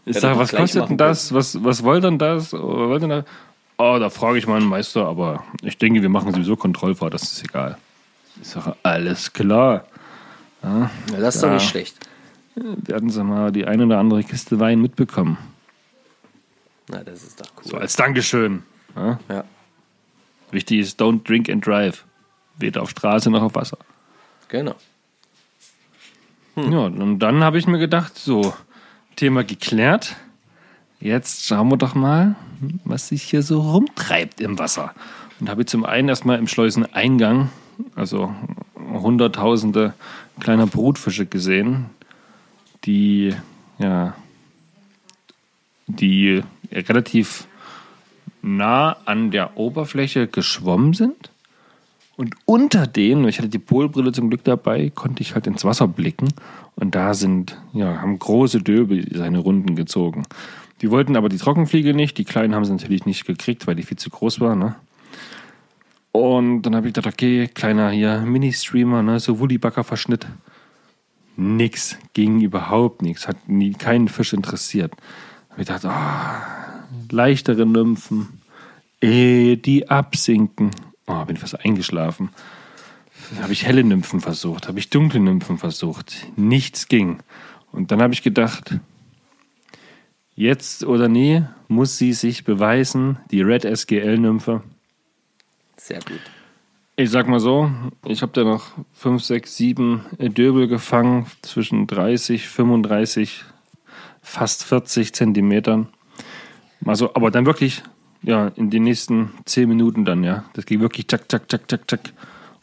[0.04, 1.32] Ich sage, was kostet denn das?
[1.32, 2.56] Was, was wollt denn das?
[2.56, 3.26] Oder wollt denn das?
[3.78, 7.44] Oh, da frage ich meinen Meister, aber ich denke, wir machen sowieso Kontrollfahrt, das ist
[7.44, 7.78] egal.
[8.42, 9.86] Ich sage, alles klar.
[10.64, 11.98] Ja, das ist doch nicht schlecht.
[12.56, 15.38] Werden Sie mal die eine oder andere Kiste Wein mitbekommen.
[16.90, 17.64] Na, das ist doch cool.
[17.72, 18.64] So als Dankeschön.
[18.96, 19.20] Ja?
[19.30, 19.44] Ja,
[20.52, 22.04] Wichtig ist, don't drink and drive.
[22.58, 23.78] Weder auf Straße noch auf Wasser.
[24.50, 24.76] genau.
[26.58, 28.54] Ja, und dann habe ich mir gedacht, so,
[29.16, 30.18] Thema geklärt.
[31.00, 32.36] Jetzt schauen wir doch mal,
[32.84, 34.94] was sich hier so rumtreibt im Wasser.
[35.40, 37.50] Und habe ich zum einen erstmal im Schleuseneingang,
[37.96, 38.36] also
[38.78, 39.94] hunderttausende
[40.42, 41.86] kleiner Brutfische gesehen,
[42.84, 43.34] die,
[43.80, 44.16] ja,
[45.88, 47.48] die relativ
[48.42, 51.32] nah an der Oberfläche geschwommen sind.
[52.18, 55.88] Und unter denen, ich hatte die Polbrille zum Glück dabei, konnte ich halt ins Wasser
[55.88, 56.30] blicken.
[56.76, 60.24] Und da sind, ja, haben große Döbel seine Runden gezogen.
[60.82, 62.18] Die wollten aber die Trockenfliege nicht.
[62.18, 64.76] Die kleinen haben sie natürlich nicht gekriegt, weil die viel zu groß war, ne?
[66.12, 70.28] Und dann habe ich gedacht, okay, kleiner hier Mini-Streamer, ne, so Wullibacker-Verschnitt.
[71.38, 74.94] Nix, ging überhaupt nichts, hat nie keinen Fisch interessiert.
[75.50, 78.42] Hab ich gedacht, ah, leichtere Nymphen,
[79.02, 80.72] eh, die absinken.
[81.08, 82.30] Oh, bin fast eingeschlafen.
[83.32, 86.28] Dann habe ich helle Nymphen versucht, habe ich dunkle Nymphen versucht.
[86.36, 87.20] Nichts ging.
[87.72, 88.80] Und dann habe ich gedacht,
[90.36, 94.62] jetzt oder nie muss sie sich beweisen, die Red SGL-Nymphe.
[95.78, 96.20] Sehr gut.
[96.96, 97.72] Ich sag mal so,
[98.06, 103.44] ich habe da noch 5, 6, 7 Döbel gefangen, zwischen 30, 35,
[104.22, 105.88] fast 40 Zentimetern.
[106.86, 107.82] Also, aber dann wirklich,
[108.22, 110.46] ja, in den nächsten 10 Minuten dann, ja.
[110.54, 112.14] Das ging wirklich zack, zack, zack, zack, zack.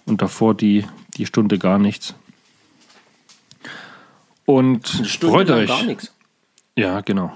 [0.07, 0.85] Und davor die,
[1.17, 2.15] die Stunde gar nichts.
[4.45, 5.69] Und freut euch.
[5.69, 6.15] Gar nichts.
[6.77, 7.33] Ja, genau.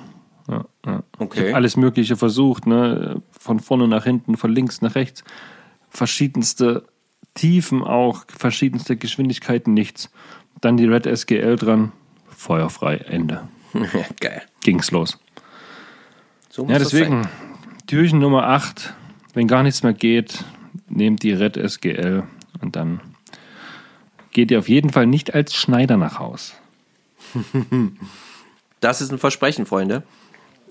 [0.49, 1.03] Ja, ja.
[1.19, 1.53] Okay.
[1.53, 3.21] Alles Mögliche versucht, ne?
[3.33, 5.25] Von vorne nach hinten, von links nach rechts.
[5.95, 6.85] Verschiedenste
[7.35, 10.11] Tiefen auch, verschiedenste Geschwindigkeiten, nichts.
[10.61, 11.93] Dann die Red SGL dran,
[12.35, 13.47] feuerfrei, Ende.
[14.21, 14.43] Geil.
[14.63, 15.19] Ging's los.
[16.51, 17.29] So muss Ja, das deswegen.
[17.87, 18.95] Türchen Nummer 8,
[19.35, 20.45] wenn gar nichts mehr geht,
[20.89, 22.23] nehmt die Red SGL
[22.61, 23.01] und dann
[24.31, 26.55] geht ihr auf jeden Fall nicht als Schneider nach Haus.
[28.81, 30.03] Das ist ein Versprechen, Freunde.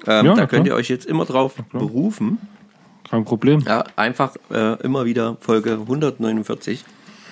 [0.05, 2.39] Ähm, Ja, da könnt ihr euch jetzt immer drauf berufen.
[3.11, 3.59] Kein Problem.
[3.67, 6.83] Ja, einfach äh, immer wieder Folge 149.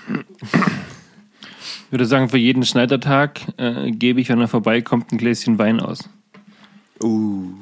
[0.10, 5.80] Ich würde sagen, für jeden Schneidertag äh, gebe ich, wenn er vorbeikommt, ein Gläschen Wein
[5.80, 6.10] aus.
[7.02, 7.54] Uh.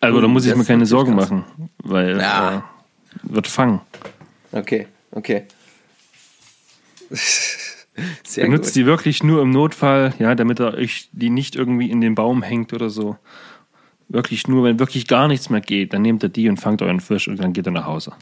[0.00, 1.30] Also da muss ich das mir keine Sorgen krass.
[1.30, 1.44] machen,
[1.78, 2.58] weil Ja.
[2.58, 2.62] äh,
[3.24, 3.80] wird fangen.
[4.52, 5.42] Okay, okay.
[8.24, 8.76] Sehr Benutzt gut.
[8.76, 12.42] die wirklich nur im Notfall, ja, damit er euch die nicht irgendwie in den Baum
[12.42, 13.16] hängt oder so.
[14.08, 17.00] Wirklich nur, wenn wirklich gar nichts mehr geht, dann nehmt ihr die und fangt euren
[17.00, 18.12] Fisch und dann geht er nach Hause.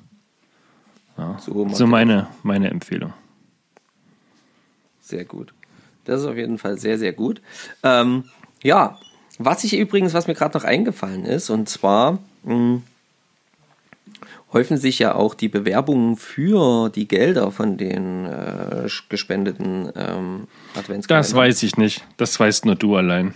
[1.38, 3.12] So, macht So ihr meine, meine Empfehlung.
[5.00, 5.52] Sehr gut.
[6.04, 7.40] Das ist auf jeden Fall sehr, sehr gut.
[7.82, 8.24] Ähm,
[8.62, 8.98] ja,
[9.38, 12.80] was ich übrigens, was mir gerade noch eingefallen ist, und zwar mh,
[14.52, 21.06] häufen sich ja auch die Bewerbungen für die Gelder von den äh, gespendeten ähm, Adventskalendern.
[21.08, 22.04] Das weiß ich nicht.
[22.16, 23.34] Das weißt nur du allein.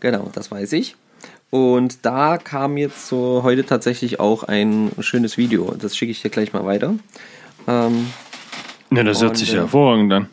[0.00, 0.96] Genau, das weiß ich.
[1.52, 5.74] Und da kam jetzt so heute tatsächlich auch ein schönes Video.
[5.78, 6.94] Das schicke ich dir gleich mal weiter.
[7.68, 8.06] Ähm,
[8.88, 10.28] Ne, das hört Und, sich äh, hervorragend an.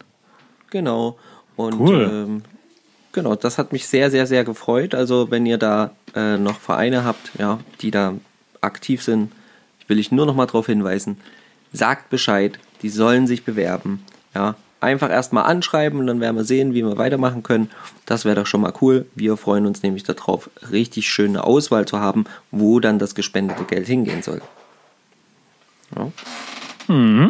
[0.69, 1.17] Genau.
[1.57, 2.09] Und Cool.
[2.11, 2.41] ähm,
[3.11, 4.95] genau, das hat mich sehr, sehr, sehr gefreut.
[4.95, 8.13] Also wenn ihr da äh, noch Vereine habt, ja, die da
[8.61, 9.31] aktiv sind,
[9.89, 11.17] will ich nur noch mal darauf hinweisen.
[11.73, 14.05] Sagt Bescheid, die sollen sich bewerben.
[14.33, 17.69] Ja, einfach erstmal anschreiben und dann werden wir sehen, wie wir weitermachen können.
[18.05, 19.05] Das wäre doch schon mal cool.
[19.15, 23.87] Wir freuen uns nämlich darauf, richtig schöne Auswahl zu haben, wo dann das gespendete Geld
[23.87, 24.41] hingehen soll.
[25.95, 26.11] Ja.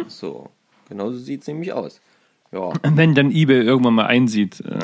[0.08, 0.48] So,
[0.88, 2.00] genau so sieht es nämlich aus.
[2.52, 2.72] Ja.
[2.82, 4.78] Wenn dann eBay irgendwann mal einsieht, äh,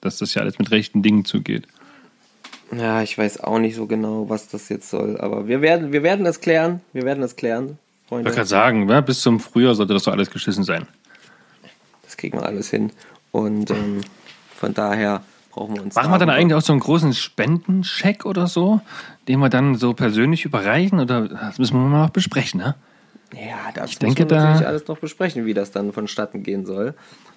[0.00, 1.66] dass das ja alles mit rechten Dingen zugeht.
[2.74, 6.02] Ja, ich weiß auch nicht so genau, was das jetzt soll, aber wir werden, wir
[6.02, 6.80] werden das klären.
[6.94, 8.24] Wir werden das klären, Ich Freunde.
[8.24, 10.86] wollte gerade sagen, bis zum Frühjahr sollte das doch alles geschissen sein.
[12.12, 12.90] Das kriegen wir alles hin.
[13.30, 14.02] Und ähm,
[14.54, 15.94] von daher brauchen wir uns.
[15.94, 18.82] Machen wir dann eigentlich auch so einen großen Spendencheck oder so,
[19.28, 21.00] den wir dann so persönlich überreichen?
[21.00, 22.74] Oder das müssen wir mal noch besprechen, ne?
[23.34, 26.66] Ja, das denke, muss man da- natürlich alles noch besprechen, wie das dann vonstatten gehen
[26.66, 26.92] soll.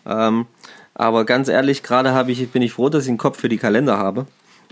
[0.05, 0.45] Ähm,
[0.93, 3.57] aber ganz ehrlich, gerade habe ich, bin ich froh, dass ich einen Kopf für die
[3.57, 4.25] Kalender habe.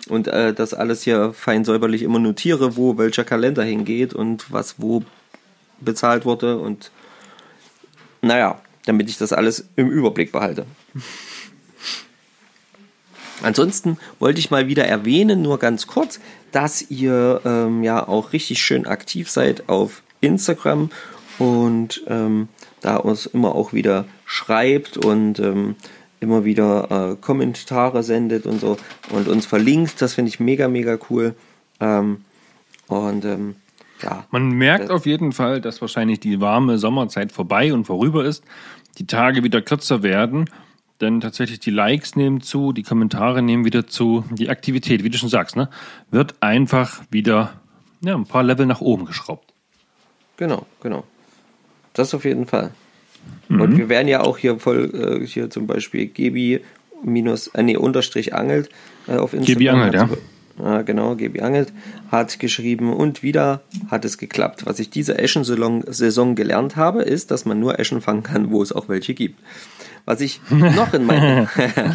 [0.10, 4.76] und äh, das alles hier fein säuberlich immer notiere, wo welcher Kalender hingeht und was
[4.82, 5.02] wo
[5.80, 6.92] bezahlt wurde und
[8.22, 10.66] naja, damit ich das alles im Überblick behalte.
[13.42, 16.20] Ansonsten wollte ich mal wieder erwähnen, nur ganz kurz,
[16.52, 20.90] dass ihr ähm, ja auch richtig schön aktiv seid auf Instagram
[21.40, 22.48] und ähm,
[22.82, 25.76] da uns immer auch wieder schreibt und ähm,
[26.20, 28.78] immer wieder äh, Kommentare sendet und so
[29.10, 30.02] und uns verlinkt.
[30.02, 31.36] Das finde ich mega, mega cool.
[31.82, 32.24] Ähm,
[32.88, 33.56] und ähm,
[34.04, 34.26] ja.
[34.32, 38.44] Man merkt auf jeden Fall, dass wahrscheinlich die warme Sommerzeit vorbei und vorüber ist,
[38.98, 40.50] die Tage wieder kürzer werden,
[41.02, 45.18] denn tatsächlich die Likes nehmen zu, die Kommentare nehmen wieder zu, die Aktivität, wie du
[45.18, 45.70] schon sagst, ne,
[46.12, 47.54] wird einfach wieder
[48.02, 49.54] ja, ein paar Level nach oben geschraubt.
[50.38, 51.04] Genau, genau.
[51.94, 52.72] Das auf jeden Fall.
[53.48, 53.62] Mhm.
[53.62, 56.62] Und wir werden ja auch hier voll, äh, hier zum Beispiel Gebi
[57.04, 58.70] minus, äh, nee, unterstrich angelt
[59.08, 59.60] äh, auf Instagram.
[59.60, 60.10] Gebi angelt, ja.
[60.60, 61.74] Ja, genau, Gebi Angelt
[62.12, 64.66] hat geschrieben und wieder hat es geklappt.
[64.66, 68.72] Was ich diese Eschen-Saison gelernt habe, ist, dass man nur Eschen fangen kann, wo es
[68.72, 69.40] auch welche gibt.
[70.06, 71.48] Was ich noch in mein,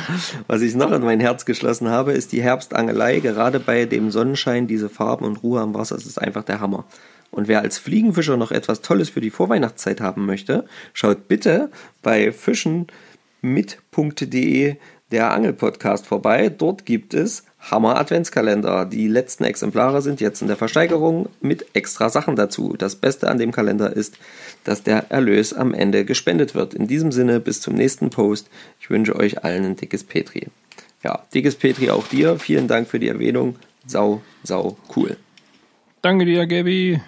[0.49, 3.21] was ich noch in mein Herz geschlossen habe, ist die Herbstangelei.
[3.21, 6.85] Gerade bei dem Sonnenschein, diese Farben und Ruhe am Wasser, das ist einfach der Hammer.
[7.31, 11.71] Und wer als Fliegenfischer noch etwas Tolles für die Vorweihnachtszeit haben möchte, schaut bitte
[12.03, 14.77] bei fischenmit.de
[15.11, 16.49] der Angelpodcast vorbei.
[16.49, 18.85] Dort gibt es Hammer Adventskalender.
[18.87, 22.75] Die letzten Exemplare sind jetzt in der Versteigerung mit extra Sachen dazu.
[22.79, 24.19] Das Beste an dem Kalender ist,
[24.65, 26.75] dass der Erlös am Ende gespendet wird.
[26.75, 28.49] In diesem Sinne, bis zum nächsten Post.
[28.81, 30.49] Ich wünsche euch allen ein dickes Petri.
[31.03, 32.39] Ja, dickes Petri auch dir.
[32.39, 33.57] Vielen Dank für die Erwähnung.
[33.87, 35.17] Sau, sau cool.
[36.03, 37.01] Danke dir, Gabi.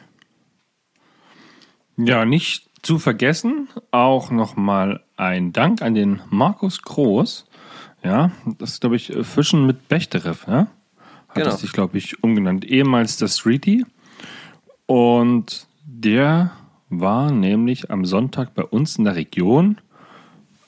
[1.96, 7.46] Ja, nicht zu vergessen, auch nochmal ein Dank an den Markus Groß
[8.02, 10.68] ja, das ist, glaube ich, Fischen mit Bechterew, ja?
[11.28, 11.56] Hat genau.
[11.56, 12.64] sich, glaube ich, umgenannt.
[12.64, 13.84] Ehemals das Streety.
[14.86, 16.50] Und der
[16.88, 19.78] war nämlich am Sonntag bei uns in der Region.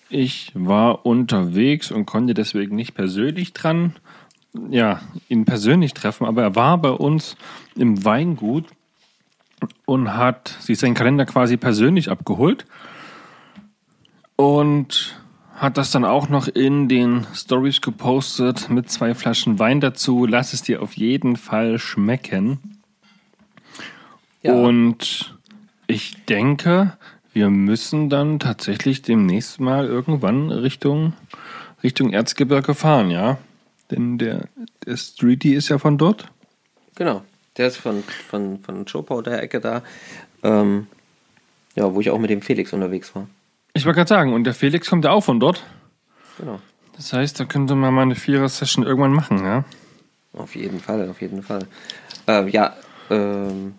[0.08, 3.96] Ich war unterwegs und konnte deswegen nicht persönlich dran,
[4.68, 7.36] ja, ihn persönlich treffen, aber er war bei uns
[7.74, 8.66] im Weingut
[9.86, 12.66] und hat sich seinen Kalender quasi persönlich abgeholt.
[14.36, 15.21] Und
[15.54, 20.26] hat das dann auch noch in den Stories gepostet mit zwei Flaschen Wein dazu.
[20.26, 22.80] Lass es dir auf jeden Fall schmecken.
[24.42, 24.54] Ja.
[24.54, 25.38] Und
[25.86, 26.96] ich denke,
[27.32, 31.12] wir müssen dann tatsächlich demnächst mal irgendwann Richtung,
[31.82, 33.38] Richtung Erzgebirge fahren, ja?
[33.90, 34.48] Denn der,
[34.84, 36.28] der Streety ist ja von dort.
[36.94, 37.22] Genau,
[37.56, 39.82] der ist von, von, von Schopau, der Ecke da.
[40.42, 40.86] Ähm,
[41.74, 43.28] ja, wo ich auch mit dem Felix unterwegs war.
[43.74, 45.64] Ich wollte gerade sagen, und der Felix kommt ja auch von dort.
[46.38, 46.60] Genau.
[46.96, 49.64] Das heißt, da könnte man mal eine Vierer-Session irgendwann machen, ja?
[50.34, 51.66] Auf jeden Fall, auf jeden Fall.
[52.26, 52.76] Ähm, ja,
[53.10, 53.74] ähm,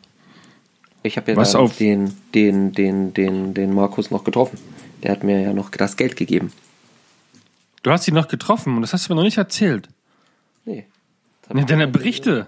[1.03, 4.57] ich habe ja Was auf den, den, den, den, den Markus noch getroffen.
[5.03, 6.51] Der hat mir ja noch das Geld gegeben.
[7.83, 9.89] Du hast ihn noch getroffen und das hast du mir noch nicht erzählt.
[10.65, 10.85] Nee.
[11.51, 12.47] Nee, deine Berichte.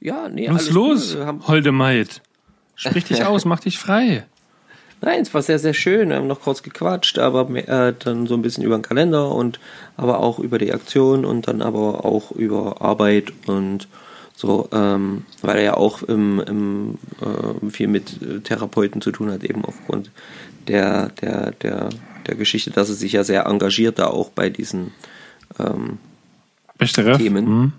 [0.00, 1.40] Ja, nee, Was los, cool.
[1.46, 2.20] holde Maid?
[2.76, 4.26] Sprich dich aus, mach dich frei.
[5.04, 6.08] Nein, es war sehr, sehr schön.
[6.08, 9.60] Wir haben noch kurz gequatscht, aber äh, dann so ein bisschen über den Kalender und
[9.98, 13.86] aber auch über die Aktion und dann aber auch über Arbeit und
[14.34, 19.44] so, ähm, weil er ja auch im, im, äh, viel mit Therapeuten zu tun hat,
[19.44, 20.10] eben aufgrund
[20.68, 21.90] der, der, der,
[22.26, 24.92] der Geschichte, dass er sich ja sehr engagiert da auch bei diesen
[25.58, 25.98] ähm,
[27.18, 27.44] Themen.
[27.44, 27.72] Mhm.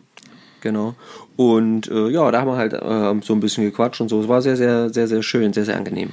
[0.62, 0.94] Genau.
[1.38, 4.22] Und äh, ja, da haben wir halt äh, so ein bisschen gequatscht und so.
[4.22, 6.12] Es war sehr, sehr, sehr, sehr schön, sehr, sehr angenehm.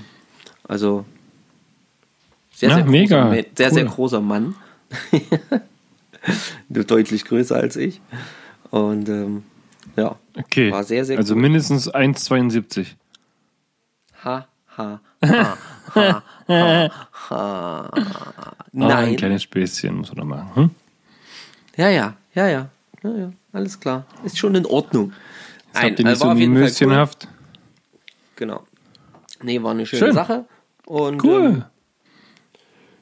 [0.69, 1.05] Also
[2.55, 3.25] sehr, ja, sehr, mega.
[3.25, 3.75] Großer, sehr, cool.
[3.75, 4.55] sehr großer Mann.
[6.69, 8.01] Deutlich größer als ich.
[8.71, 9.43] Und ähm,
[9.97, 10.71] ja, okay.
[10.71, 11.41] war sehr, sehr Also cool.
[11.41, 12.95] mindestens 1,72.
[14.25, 14.47] Ha,
[14.77, 15.59] ha, ha,
[15.95, 17.91] ha, ha, ha.
[18.73, 18.91] Nein.
[18.91, 20.51] Oh, ein kleines Späßchen muss man da machen.
[20.55, 20.71] Hm?
[21.77, 22.69] Ja, ja, ja, ja,
[23.03, 23.33] ja, ja.
[23.53, 24.07] Alles klar.
[24.25, 25.13] Ist schon in Ordnung.
[25.67, 27.25] Jetzt habt ihr nicht also so Möschenhaft.
[27.25, 27.31] Cool.
[28.37, 28.67] Genau.
[29.43, 30.13] Nee, war eine schöne Schön.
[30.15, 30.45] Sache.
[30.87, 31.45] Und, cool.
[31.45, 31.65] Ähm,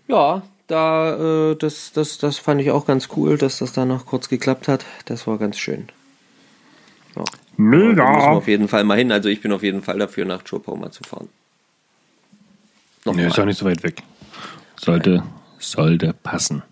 [0.08, 4.06] ja, da, äh, das, das, das fand ich auch ganz cool, dass das da noch
[4.06, 4.84] kurz geklappt hat.
[5.06, 5.88] Das war ganz schön.
[7.16, 7.24] Ja.
[7.56, 8.04] Mega.
[8.04, 9.12] Da müssen wir auf jeden Fall mal hin.
[9.12, 11.28] Also ich bin auf jeden Fall dafür, nach Chopau mal zu fahren.
[13.04, 13.24] Nochmal.
[13.24, 14.02] Nee, ist auch nicht so weit weg.
[14.76, 15.22] Sollte,
[15.58, 16.62] sollte passen.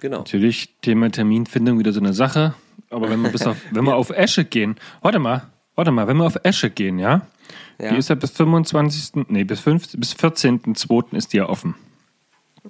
[0.00, 0.18] Genau.
[0.18, 2.54] Natürlich, Thema Terminfindung wieder so eine Sache.
[2.90, 6.16] Aber wenn wir bis auf, wenn wir auf Esche gehen, warte mal, warte mal, wenn
[6.16, 7.22] wir auf Esche gehen, ja?
[7.78, 7.90] Ja.
[7.90, 9.26] Die ist ja bis 25.
[9.28, 11.16] Nee, bis, bis 14.2.
[11.16, 11.74] ist die ja offen.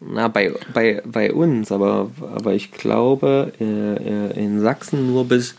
[0.00, 5.54] Na, bei, bei, bei uns, aber, aber ich glaube äh, äh in Sachsen nur bis.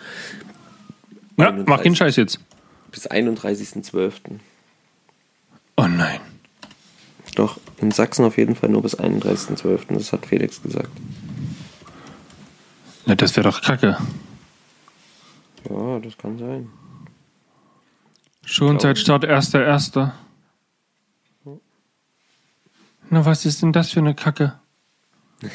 [1.38, 2.40] Ja, mach den Scheiß jetzt.
[2.92, 4.14] Bis 31.12.
[5.78, 6.20] Oh nein.
[7.36, 9.82] Doch, in Sachsen auf jeden Fall nur bis 31.12.
[9.90, 10.92] Das hat Felix gesagt.
[13.06, 13.98] Ja, das wäre doch kacke.
[15.70, 16.70] Ja, das kann sein.
[18.56, 20.12] Schon seit Start 1.1.
[23.10, 24.58] Na, was ist denn das für eine Kacke?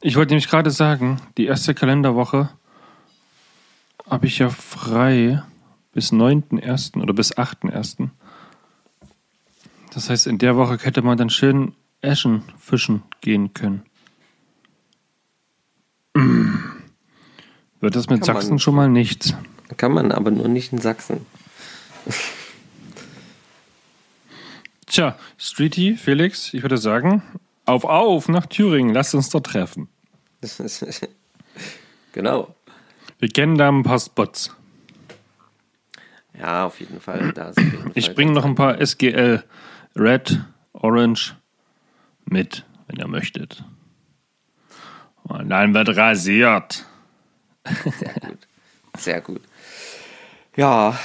[0.00, 2.48] ich wollte nämlich gerade sagen, die erste Kalenderwoche
[4.08, 5.42] habe ich ja frei
[5.92, 7.02] bis 9.1.
[7.02, 8.08] oder bis 8.1.
[9.92, 13.82] Das heißt, in der Woche hätte man dann schön Eschen fischen gehen können.
[17.80, 19.34] Wird das mit kann Sachsen schon mal nichts?
[19.76, 21.26] Kann man, aber nur nicht in Sachsen.
[24.86, 27.22] Tja, Streety, Felix, ich würde sagen,
[27.64, 29.88] auf auf nach Thüringen, lasst uns dort treffen.
[32.12, 32.54] genau.
[33.18, 34.54] Wir kennen da ein paar Spots.
[36.38, 37.32] Ja, auf jeden Fall.
[37.32, 37.52] Da
[37.94, 39.42] ich bringe noch ein paar SGL
[39.96, 40.40] Red,
[40.72, 41.36] Orange
[42.26, 43.64] mit, wenn ihr möchtet.
[45.22, 46.84] Und dann wird rasiert.
[47.64, 48.38] Sehr gut.
[48.96, 49.40] Sehr gut.
[50.56, 50.96] Ja,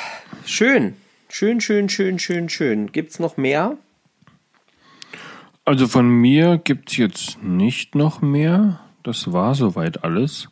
[0.46, 0.94] schön.
[1.28, 2.92] Schön, schön, schön, schön, schön.
[2.92, 3.78] Gibt es noch mehr?
[5.66, 8.80] Also von mir gibt es jetzt nicht noch mehr.
[9.02, 10.50] Das war soweit alles.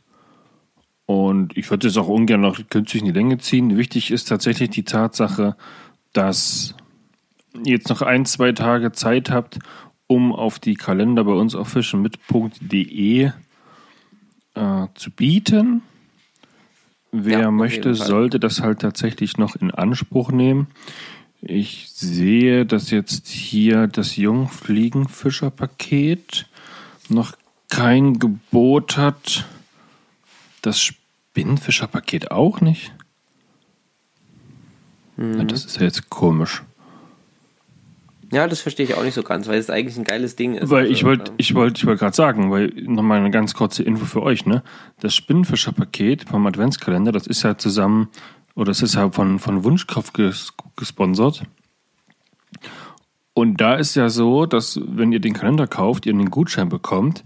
[1.06, 3.78] Und ich würde es auch ungern noch künstlich in die Länge ziehen.
[3.78, 5.56] Wichtig ist tatsächlich die Tatsache,
[6.14, 6.74] dass
[7.54, 9.60] ihr jetzt noch ein, zwei Tage Zeit habt,
[10.08, 13.32] um auf die Kalender bei uns auf fischenmit.de
[14.56, 15.84] äh, zu bieten.
[17.12, 20.68] Wer ja, möchte, sollte das halt tatsächlich noch in Anspruch nehmen.
[21.42, 26.48] Ich sehe, dass jetzt hier das Jungfliegenfischerpaket
[27.10, 27.36] noch
[27.70, 29.46] kein Gebot hat.
[30.62, 32.94] Das Spinnfischerpaket auch nicht.
[35.16, 35.48] Mhm.
[35.48, 36.64] Das ist ja jetzt komisch.
[38.32, 40.70] Ja, das verstehe ich auch nicht so ganz, weil es eigentlich ein geiles Ding ist.
[40.70, 44.06] Weil ich wollte, ich wollte, ich wollte gerade sagen, weil nochmal eine ganz kurze Info
[44.06, 44.64] für euch, ne?
[45.00, 48.10] Das Spinnenfischer-Paket vom Adventskalender, das ist ja zusammen,
[48.56, 51.44] oder es ist ja von, von Wunschkraft ges gesponsert.
[53.34, 57.24] Und da ist ja so, dass wenn ihr den Kalender kauft, ihr einen Gutschein bekommt,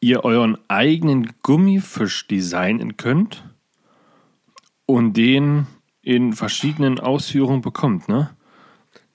[0.00, 3.42] ihr euren eigenen Gummifisch designen könnt
[4.84, 5.66] und den
[6.02, 8.35] in verschiedenen Ausführungen bekommt, ne?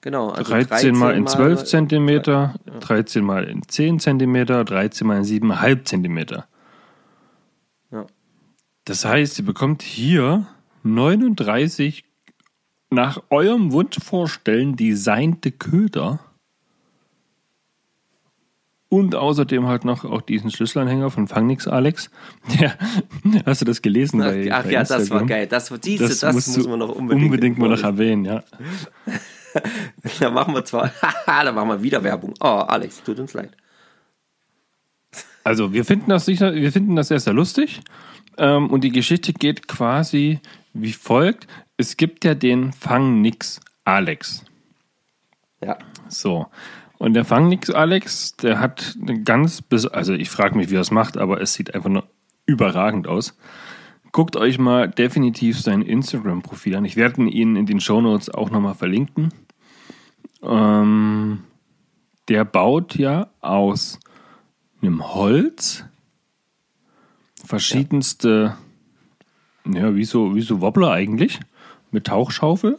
[0.02, 0.30] Genau.
[0.30, 2.54] Also 13, 13 mal in 12 cm, ja.
[2.80, 6.42] 13 mal in 10 cm, 13 mal in 7,5 cm.
[7.92, 8.06] Ja.
[8.84, 10.46] Das heißt, ihr bekommt hier
[10.82, 12.04] 39
[12.90, 16.18] nach eurem Wunsch vorstellen designte Köder.
[18.88, 22.10] Und außerdem halt noch auch diesen Schlüsselanhänger von Fangnix Alex.
[22.60, 22.74] Ja,
[23.46, 24.20] hast du das gelesen?
[24.20, 25.00] Ach, bei, ach bei ja, Instagram?
[25.00, 25.46] das war geil.
[25.46, 28.42] Das, diese, das, das muss man noch unbedingt, unbedingt mal noch erwähnen, ja.
[30.20, 30.90] da machen wir zwar,
[31.26, 32.34] da machen wir wieder Werbung.
[32.40, 33.50] Oh, Alex, tut uns leid.
[35.44, 37.80] Also, wir finden das sicher, wir finden das sehr, sehr lustig.
[38.38, 40.40] Ähm, und die Geschichte geht quasi
[40.72, 41.46] wie folgt.
[41.76, 44.44] Es gibt ja den Fang Nix Alex.
[45.62, 45.78] Ja.
[46.08, 46.46] So.
[46.98, 50.80] Und der Fang Nix Alex, der hat eine ganz, also ich frage mich, wie er
[50.80, 52.04] es macht, aber es sieht einfach nur
[52.46, 53.36] überragend aus.
[54.12, 56.84] Guckt euch mal definitiv sein Instagram-Profil an.
[56.84, 59.30] Ich werde ihn in den Shownotes auch nochmal verlinken.
[60.42, 61.44] Ähm,
[62.28, 63.98] der baut ja aus
[64.80, 65.84] einem Holz
[67.44, 68.56] verschiedenste,
[69.66, 71.40] ja, ja wie, so, wie so Wobbler eigentlich,
[71.90, 72.76] mit Tauchschaufel,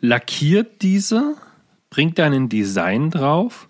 [0.00, 1.36] lackiert diese,
[1.90, 3.68] bringt dann ein Design drauf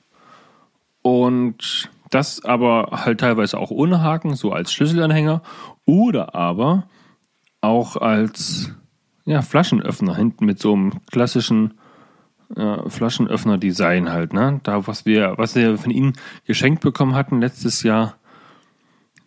[1.02, 5.42] und das aber halt teilweise auch ohne Haken, so als Schlüsselanhänger
[5.84, 6.88] oder aber
[7.60, 8.72] auch als
[9.24, 11.74] ja, Flaschenöffner hinten mit so einem klassischen
[12.56, 14.60] äh, Flaschenöffner-Design halt, ne?
[14.62, 18.16] Da, was wir, was wir von ihnen geschenkt bekommen hatten letztes Jahr,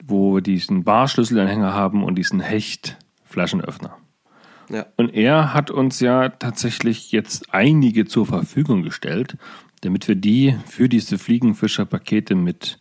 [0.04, 3.98] wo wir diesen Barschlüsselanhänger haben und diesen Hecht-Flaschenöffner.
[4.70, 4.86] Ja.
[4.98, 9.38] Und er hat uns ja tatsächlich jetzt einige zur Verfügung gestellt,
[9.82, 12.80] damit wir die für diese Fliegenfischer-Pakete mit,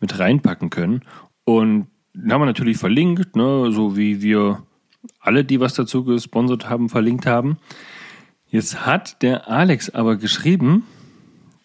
[0.00, 1.02] mit reinpacken können.
[1.44, 4.62] Und den haben wir natürlich verlinkt, ne, so wie wir
[5.20, 7.58] alle, die was dazu gesponsert haben, verlinkt haben.
[8.48, 10.86] Jetzt hat der Alex aber geschrieben,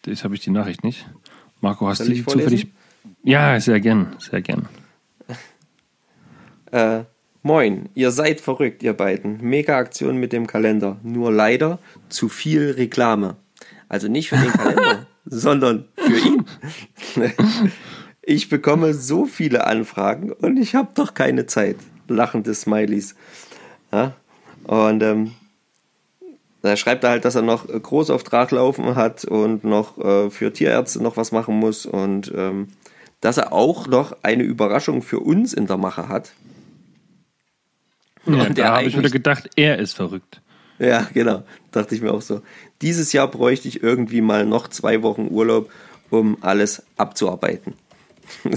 [0.03, 1.07] das habe ich die Nachricht nicht.
[1.61, 2.67] Marco, hast du die zufällig?
[3.23, 4.67] Ja, sehr gern, sehr gern.
[6.73, 7.03] Äh,
[7.43, 9.41] moin, ihr seid verrückt, ihr beiden.
[9.41, 11.01] Mega Aktion mit dem Kalender.
[11.03, 13.35] Nur leider zu viel Reklame.
[13.89, 16.45] Also nicht für den Kalender, sondern für ihn.
[18.21, 21.75] Ich bekomme so viele Anfragen und ich habe doch keine Zeit.
[22.07, 23.15] Lachende Smileys.
[23.91, 24.13] Ja?
[24.63, 25.31] Und ähm,
[26.61, 31.01] da schreibt er halt, dass er noch Großauftrag laufen hat und noch äh, für Tierärzte
[31.01, 32.67] noch was machen muss und ähm,
[33.19, 36.33] dass er auch noch eine Überraschung für uns in der Mache hat.
[38.25, 40.41] Ja, da habe ich wieder gedacht, er ist verrückt.
[40.77, 41.43] Ja, genau.
[41.71, 42.41] Dachte ich mir auch so.
[42.81, 45.71] Dieses Jahr bräuchte ich irgendwie mal noch zwei Wochen Urlaub,
[46.09, 47.73] um alles abzuarbeiten.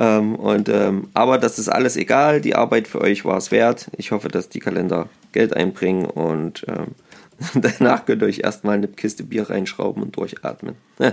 [0.00, 2.40] ähm, und, ähm, aber das ist alles egal.
[2.40, 3.90] Die Arbeit für euch war es wert.
[3.98, 6.94] Ich hoffe, dass die Kalender Geld einbringen und ähm,
[7.54, 10.76] danach könnt ihr euch erstmal eine Kiste Bier reinschrauben und durchatmen.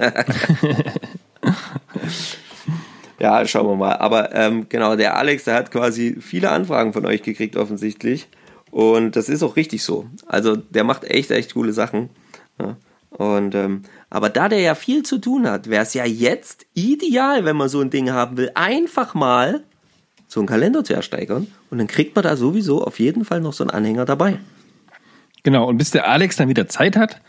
[3.19, 3.97] ja, schauen wir mal.
[3.97, 8.29] Aber ähm, genau, der Alex, der hat quasi viele Anfragen von euch gekriegt, offensichtlich.
[8.71, 10.05] Und das ist auch richtig so.
[10.27, 12.09] Also der macht echt, echt coole Sachen.
[12.57, 12.77] Ja.
[13.09, 17.45] Und ähm, aber da der ja viel zu tun hat, wäre es ja jetzt ideal,
[17.45, 19.63] wenn man so ein Ding haben will, einfach mal
[20.27, 23.53] so einen Kalender zu ersteigern und dann kriegt man da sowieso auf jeden Fall noch
[23.53, 24.39] so einen Anhänger dabei.
[25.43, 27.21] Genau, und bis der Alex dann wieder Zeit hat,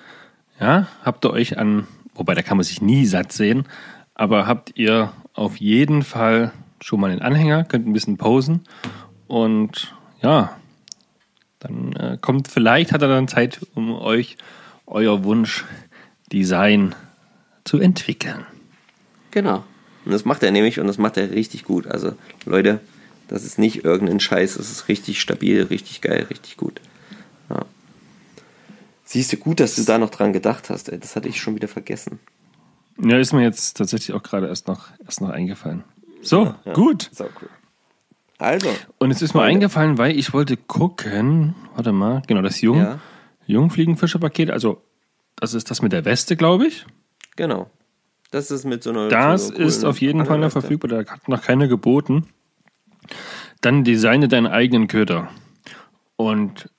[0.61, 3.67] ja, habt ihr euch an, wobei da kann man sich nie satt sehen,
[4.15, 8.65] aber habt ihr auf jeden Fall schon mal einen Anhänger, könnt ein bisschen posen
[9.29, 10.57] und ja,
[11.61, 14.37] dann äh, kommt, vielleicht hat er dann Zeit, um euch
[14.91, 16.95] euer Wunschdesign
[17.65, 18.47] zu entwickeln.
[19.31, 19.65] Genau.
[20.05, 21.87] Und das macht er nämlich und das macht er richtig gut.
[21.87, 22.15] Also
[22.47, 22.81] Leute,
[23.29, 26.81] das ist nicht irgendein Scheiß, das ist richtig stabil, richtig geil, richtig gut.
[27.51, 27.65] Ja.
[29.05, 30.99] Siehst du gut, dass du da noch dran gedacht hast, ey.
[30.99, 32.19] Das hatte ich schon wieder vergessen.
[33.01, 35.85] Ja, ist mir jetzt tatsächlich auch gerade erst noch, erst noch eingefallen.
[36.23, 36.73] So, ja, ja.
[36.73, 37.11] gut.
[37.13, 37.49] So cool.
[38.39, 38.69] Also.
[38.99, 42.99] Und es ist mir eingefallen, weil ich wollte gucken, warte mal, genau, das Jung, ja.
[43.49, 44.83] Jungfliegenfischerpaket, also
[45.37, 46.87] das ist das mit der Weste, glaube ich.
[47.37, 47.71] Genau.
[48.31, 49.09] Das ist mit so einer.
[49.09, 52.29] Das so einer ist auf jeden Fall noch verfügbar, da hat noch keiner geboten.
[53.61, 55.29] Dann designe deinen eigenen Köder.
[56.17, 56.71] Und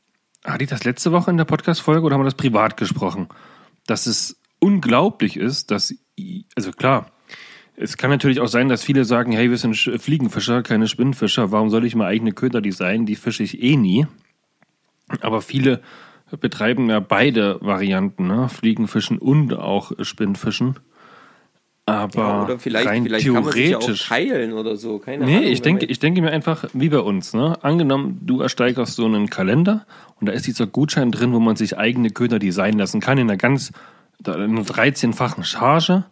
[0.45, 3.28] hatte ich das letzte Woche in der Podcast-Folge oder haben wir das privat gesprochen?
[3.88, 5.93] Dass es unglaublich ist, dass,
[6.55, 7.11] also klar,
[7.76, 11.70] es kann natürlich auch sein, dass viele sagen, hey, wir sind Fliegenfischer, keine Spinnenfischer, warum
[11.70, 13.05] soll ich mal eigene Köder designen?
[13.05, 14.05] Die fische ich eh nie.
[15.22, 15.82] Aber viele
[16.39, 18.49] betreiben ja beide Varianten, ne?
[18.49, 20.75] Fliegenfischen und auch Spinnenfischen.
[21.89, 23.53] Aber ja, oder vielleicht, rein vielleicht theoretisch.
[23.55, 24.99] kann man sich ja auch teilen oder so.
[24.99, 27.57] Keine nee, Ahnung, ich denke, ich denke mir einfach, wie bei uns, ne?
[27.63, 29.86] Angenommen, du ersteigerst so einen Kalender
[30.19, 33.27] und da ist dieser Gutschein drin, wo man sich eigene Köder designen lassen kann, in
[33.27, 33.71] einer ganz,
[34.23, 36.03] in einer 13-fachen Charge.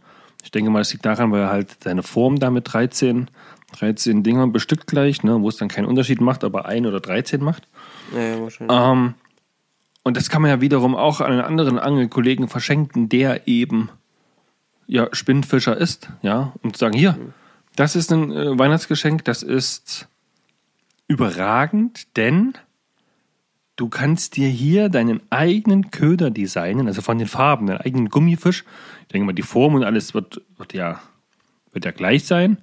[0.44, 3.30] Ich denke mal, das liegt daran, weil er halt seine Form da mit 13,
[3.78, 5.42] 13 Dingern bestückt gleich, ne?
[5.42, 7.68] Wo es dann keinen Unterschied macht, aber ein oder 13 macht.
[8.16, 8.76] Ja, ja wahrscheinlich.
[8.76, 9.14] Ähm,
[10.08, 13.90] und das kann man ja wiederum auch an einen anderen Angelkollegen verschenken, der eben
[14.88, 17.18] ja, Spinnenfischer ist, ja, und zu sagen, hier,
[17.76, 20.08] das ist ein äh, Weihnachtsgeschenk, das ist
[21.10, 22.54] überragend, denn
[23.76, 28.64] du kannst dir hier deinen eigenen Köder designen, also von den Farben, deinen eigenen Gummifisch.
[29.02, 31.02] Ich denke mal, die Form und alles wird, wird ja,
[31.74, 32.60] wird ja gleich sein,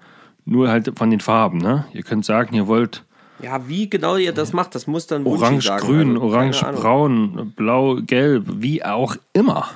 [0.47, 1.85] nur halt von den Farben, ne?
[1.93, 3.05] Ihr könnt sagen, ihr wollt
[3.41, 7.97] ja, wie genau ihr das macht, das muss dann Orange, grün, also, orange, braun, blau,
[7.97, 9.69] gelb, wie auch immer.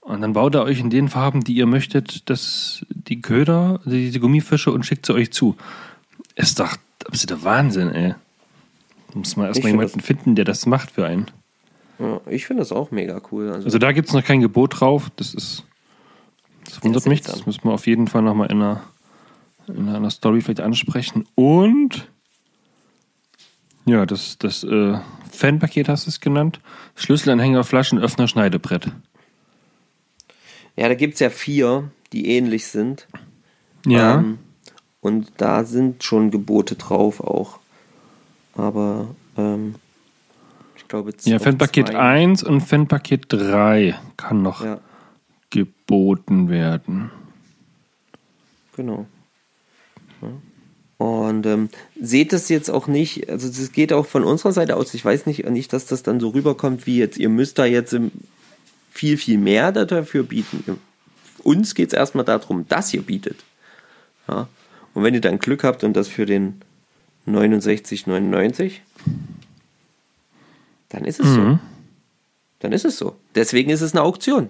[0.00, 4.20] Und dann baut er euch in den Farben, die ihr möchtet, das, die Köder, diese
[4.20, 5.56] Gummifische und schickt sie euch zu.
[6.36, 8.14] Ist doch absoluter Wahnsinn, ey.
[9.14, 11.26] Muss man erstmal jemanden finden, der das macht für einen.
[11.98, 13.48] Ja, ich finde das auch mega cool.
[13.48, 15.10] Also, also da gibt es noch kein Gebot drauf.
[15.16, 15.64] Das ist.
[16.64, 17.22] Das wundert mich.
[17.22, 18.82] Das müssen wir auf jeden Fall nochmal in einer,
[19.68, 21.26] in einer Story vielleicht ansprechen.
[21.34, 22.08] Und.
[23.86, 24.98] Ja, das, das äh,
[25.30, 26.60] Fanpaket hast du es genannt.
[26.96, 28.90] Schlüsselanhänger, Flaschenöffner, Schneidebrett.
[30.74, 33.06] Ja, da gibt es ja vier, die ähnlich sind.
[33.86, 34.18] Ja.
[34.18, 34.38] Ähm,
[35.00, 37.60] und da sind schon Gebote drauf auch.
[38.54, 39.76] Aber ähm,
[40.76, 41.12] ich glaube.
[41.22, 44.80] Ja, Fanpaket 1 und Fanpaket 3 kann noch ja.
[45.50, 47.12] geboten werden.
[48.74, 49.06] Genau.
[50.22, 50.28] Ja.
[50.98, 51.68] Und ähm,
[52.00, 55.26] seht es jetzt auch nicht, also das geht auch von unserer Seite aus, ich weiß
[55.26, 58.12] nicht, nicht, dass das dann so rüberkommt, wie jetzt, ihr müsst da jetzt im
[58.90, 60.78] viel, viel mehr dafür bieten.
[61.42, 63.44] Uns geht es erstmal darum, dass ihr bietet.
[64.26, 64.48] Ja?
[64.94, 66.62] Und wenn ihr dann Glück habt und das für den
[67.28, 68.72] 69,99,
[70.88, 71.34] dann ist es mhm.
[71.34, 71.58] so.
[72.60, 73.16] Dann ist es so.
[73.34, 74.48] Deswegen ist es eine Auktion.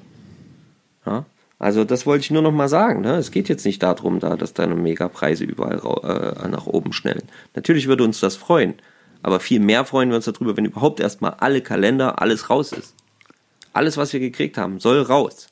[1.05, 1.25] Ja?
[1.59, 3.01] Also das wollte ich nur noch mal sagen.
[3.01, 3.15] Ne?
[3.15, 7.23] Es geht jetzt nicht darum, da, dass deine Megapreise überall äh, nach oben schnellen.
[7.55, 8.75] Natürlich würde uns das freuen.
[9.23, 12.95] Aber viel mehr freuen wir uns darüber, wenn überhaupt erstmal alle Kalender, alles raus ist.
[13.73, 15.49] Alles, was wir gekriegt haben, soll raus.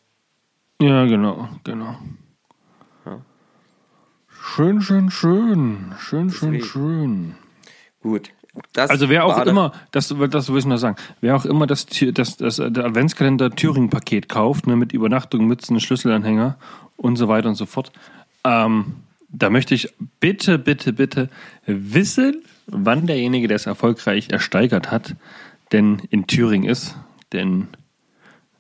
[0.81, 1.97] Ja, genau, genau.
[3.07, 3.21] Ja.
[4.29, 5.95] Schön, schön, schön.
[5.99, 7.35] Schön, schön, schön.
[8.03, 8.31] Gut.
[8.73, 11.87] Das Also wer auch immer, das, das will ich noch sagen, wer auch immer das,
[11.87, 16.57] das, das äh, der Adventskalender Thüringen-Paket kauft, ne, mit Übernachtung, Mützen, Schlüsselanhänger
[16.97, 17.91] und so weiter und so fort,
[18.45, 18.95] ähm,
[19.29, 21.29] da möchte ich bitte, bitte, bitte
[21.67, 25.17] wissen, wann derjenige, der es erfolgreich ersteigert hat,
[25.73, 26.97] denn in Thüringen ist.
[27.33, 27.69] Denn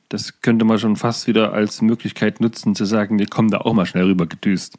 [0.08, 3.72] das könnte man schon fast wieder als Möglichkeit nutzen, zu sagen, wir kommen da auch
[3.72, 4.78] mal schnell rüber gedüst.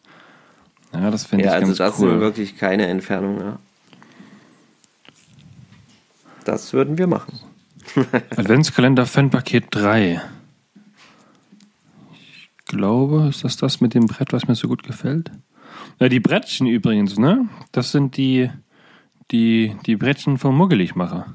[0.94, 2.10] Ja, das finde Ja, ich also ganz das cool.
[2.12, 3.40] sind wirklich keine Entfernung.
[3.40, 3.60] Ja.
[6.46, 7.40] Das würden wir machen.
[8.38, 10.22] Adventskalender Fanpaket 3.
[12.14, 15.32] Ich glaube, ist das das mit dem Brett, was mir so gut gefällt?
[16.00, 17.48] Ja, die Brettchen übrigens, ne?
[17.72, 18.50] Das sind die,
[19.32, 21.34] die, die Brettchen vom Muggeligmacher,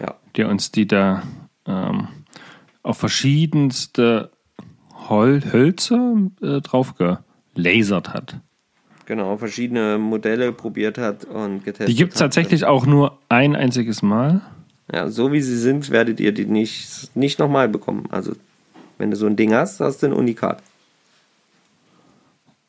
[0.00, 0.14] Ja.
[0.36, 1.22] der uns die da
[1.66, 2.08] ähm,
[2.82, 4.30] auf verschiedenste
[5.08, 6.94] Hol Hölzer äh, drauf
[7.54, 8.40] gelasert hat.
[9.06, 11.88] Genau, verschiedene Modelle probiert hat und getestet.
[11.88, 12.26] Die gibt es hat.
[12.26, 14.40] tatsächlich auch nur ein einziges Mal.
[14.92, 18.06] Ja, so wie sie sind, werdet ihr die nicht, nicht nochmal bekommen.
[18.10, 18.32] Also,
[18.98, 20.60] wenn du so ein Ding hast, hast du ein Unikat.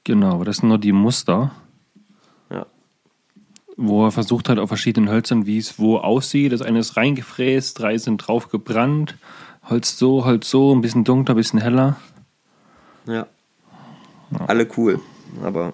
[0.04, 1.52] Genau, aber das sind nur die Muster.
[2.50, 2.66] Ja.
[3.76, 6.52] wo er versucht hat, auf verschiedenen Hölzern, wie es wo aussieht.
[6.52, 9.16] Das eine ist reingefräst, drei sind drauf gebrannt.
[9.70, 11.98] Holz so, Holz so, ein bisschen dunkler, ein bisschen heller.
[13.06, 13.28] Ja.
[14.48, 15.00] Alle cool.
[15.44, 15.74] Aber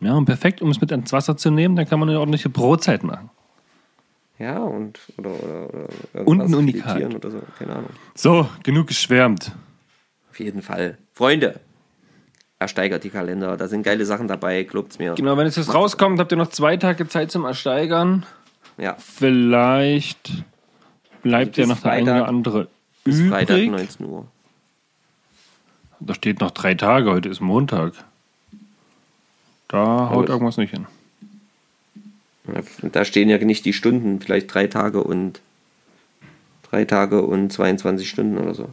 [0.00, 2.48] Ja, und perfekt, um es mit ins Wasser zu nehmen, dann kann man eine ordentliche
[2.48, 3.30] Brotzeit machen.
[4.38, 5.68] ja, und oder, oder,
[6.14, 7.14] oder Und ein Unikat.
[7.14, 7.90] oder so, keine Ahnung.
[8.14, 9.52] So, genug geschwärmt.
[10.30, 10.98] Auf jeden Fall.
[11.14, 11.58] Freunde,
[12.60, 13.56] ersteigert die Kalender.
[13.56, 15.14] Da sind geile Sachen dabei, glaubt's mir.
[15.14, 18.24] Genau, wenn es jetzt rauskommt, habt ihr noch zwei Tage Zeit zum Ersteigern.
[18.76, 20.44] Ja, Vielleicht
[21.24, 22.68] bleibt Bis ja noch der eine Freitag- oder andere
[23.02, 23.70] bis Freitag übrig.
[23.72, 24.26] 19 Uhr.
[25.98, 27.94] Da steht noch drei Tage, heute ist Montag.
[29.68, 30.86] Da haut irgendwas nicht hin.
[32.82, 35.40] Da stehen ja nicht die Stunden, vielleicht drei Tage und
[36.70, 38.70] drei Tage und 22 Stunden oder so.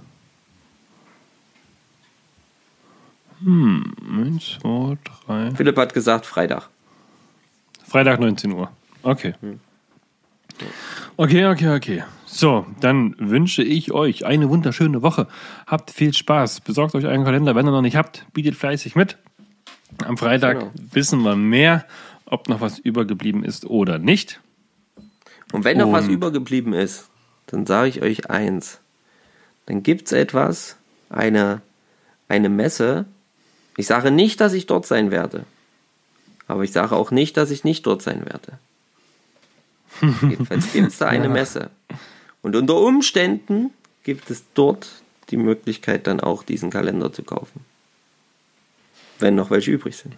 [3.45, 5.51] Eins, zwei, drei.
[5.51, 6.69] Philipp hat gesagt Freitag.
[7.85, 8.71] Freitag 19 Uhr.
[9.03, 9.33] Okay.
[11.17, 12.03] Okay, okay, okay.
[12.25, 15.27] So, dann wünsche ich euch eine wunderschöne Woche.
[15.67, 16.61] Habt viel Spaß.
[16.61, 18.25] Besorgt euch einen Kalender, wenn ihr noch nicht habt.
[18.33, 19.17] Bietet fleißig mit.
[20.03, 20.71] Am Freitag Genau.
[20.91, 21.85] wissen wir mehr,
[22.25, 24.39] ob noch was übergeblieben ist oder nicht.
[25.53, 27.07] Und wenn noch was Und- übergeblieben ist,
[27.47, 28.79] dann sage ich euch eins.
[29.67, 30.77] Dann gibt es etwas,
[31.09, 31.61] eine,
[32.27, 33.05] eine Messe.
[33.77, 35.45] Ich sage nicht, dass ich dort sein werde.
[36.47, 38.59] Aber ich sage auch nicht, dass ich nicht dort sein werde.
[40.29, 41.69] Jedenfalls gibt es da eine Messe.
[42.41, 43.71] Und unter Umständen
[44.03, 44.87] gibt es dort
[45.29, 47.65] die Möglichkeit, dann auch diesen Kalender zu kaufen.
[49.19, 50.15] Wenn noch welche übrig sind.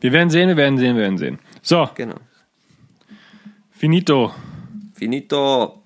[0.00, 1.38] Wir werden sehen, wir werden sehen, wir werden sehen.
[1.62, 2.16] So, Genau.
[3.70, 4.34] finito.
[4.94, 5.82] Finito.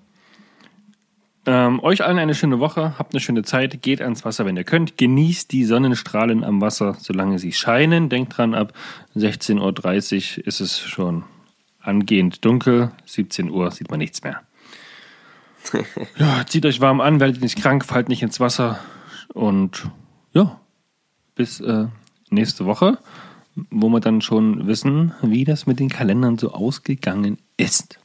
[1.45, 4.65] Ähm, euch allen eine schöne Woche, habt eine schöne Zeit, geht ans Wasser, wenn ihr
[4.65, 4.97] könnt.
[4.97, 8.09] Genießt die Sonnenstrahlen am Wasser, solange sie scheinen.
[8.09, 8.73] Denkt dran, ab
[9.15, 11.23] 16.30 Uhr ist es schon
[11.79, 12.91] angehend dunkel.
[13.05, 14.41] 17 Uhr sieht man nichts mehr.
[16.17, 18.79] ja, zieht euch warm an, werdet nicht krank, fallt nicht ins Wasser.
[19.33, 19.89] Und
[20.33, 20.59] ja,
[21.37, 21.85] bis äh,
[22.29, 22.97] nächste Woche,
[23.69, 27.99] wo wir dann schon wissen, wie das mit den Kalendern so ausgegangen ist.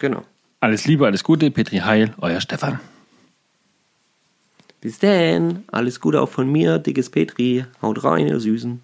[0.00, 0.24] Genau.
[0.58, 2.80] Alles Liebe, alles Gute, Petri Heil, euer Stefan.
[4.80, 5.64] Bis denn.
[5.68, 7.64] Alles Gute auch von mir, dickes Petri.
[7.82, 8.80] Haut rein, ihr Süßen.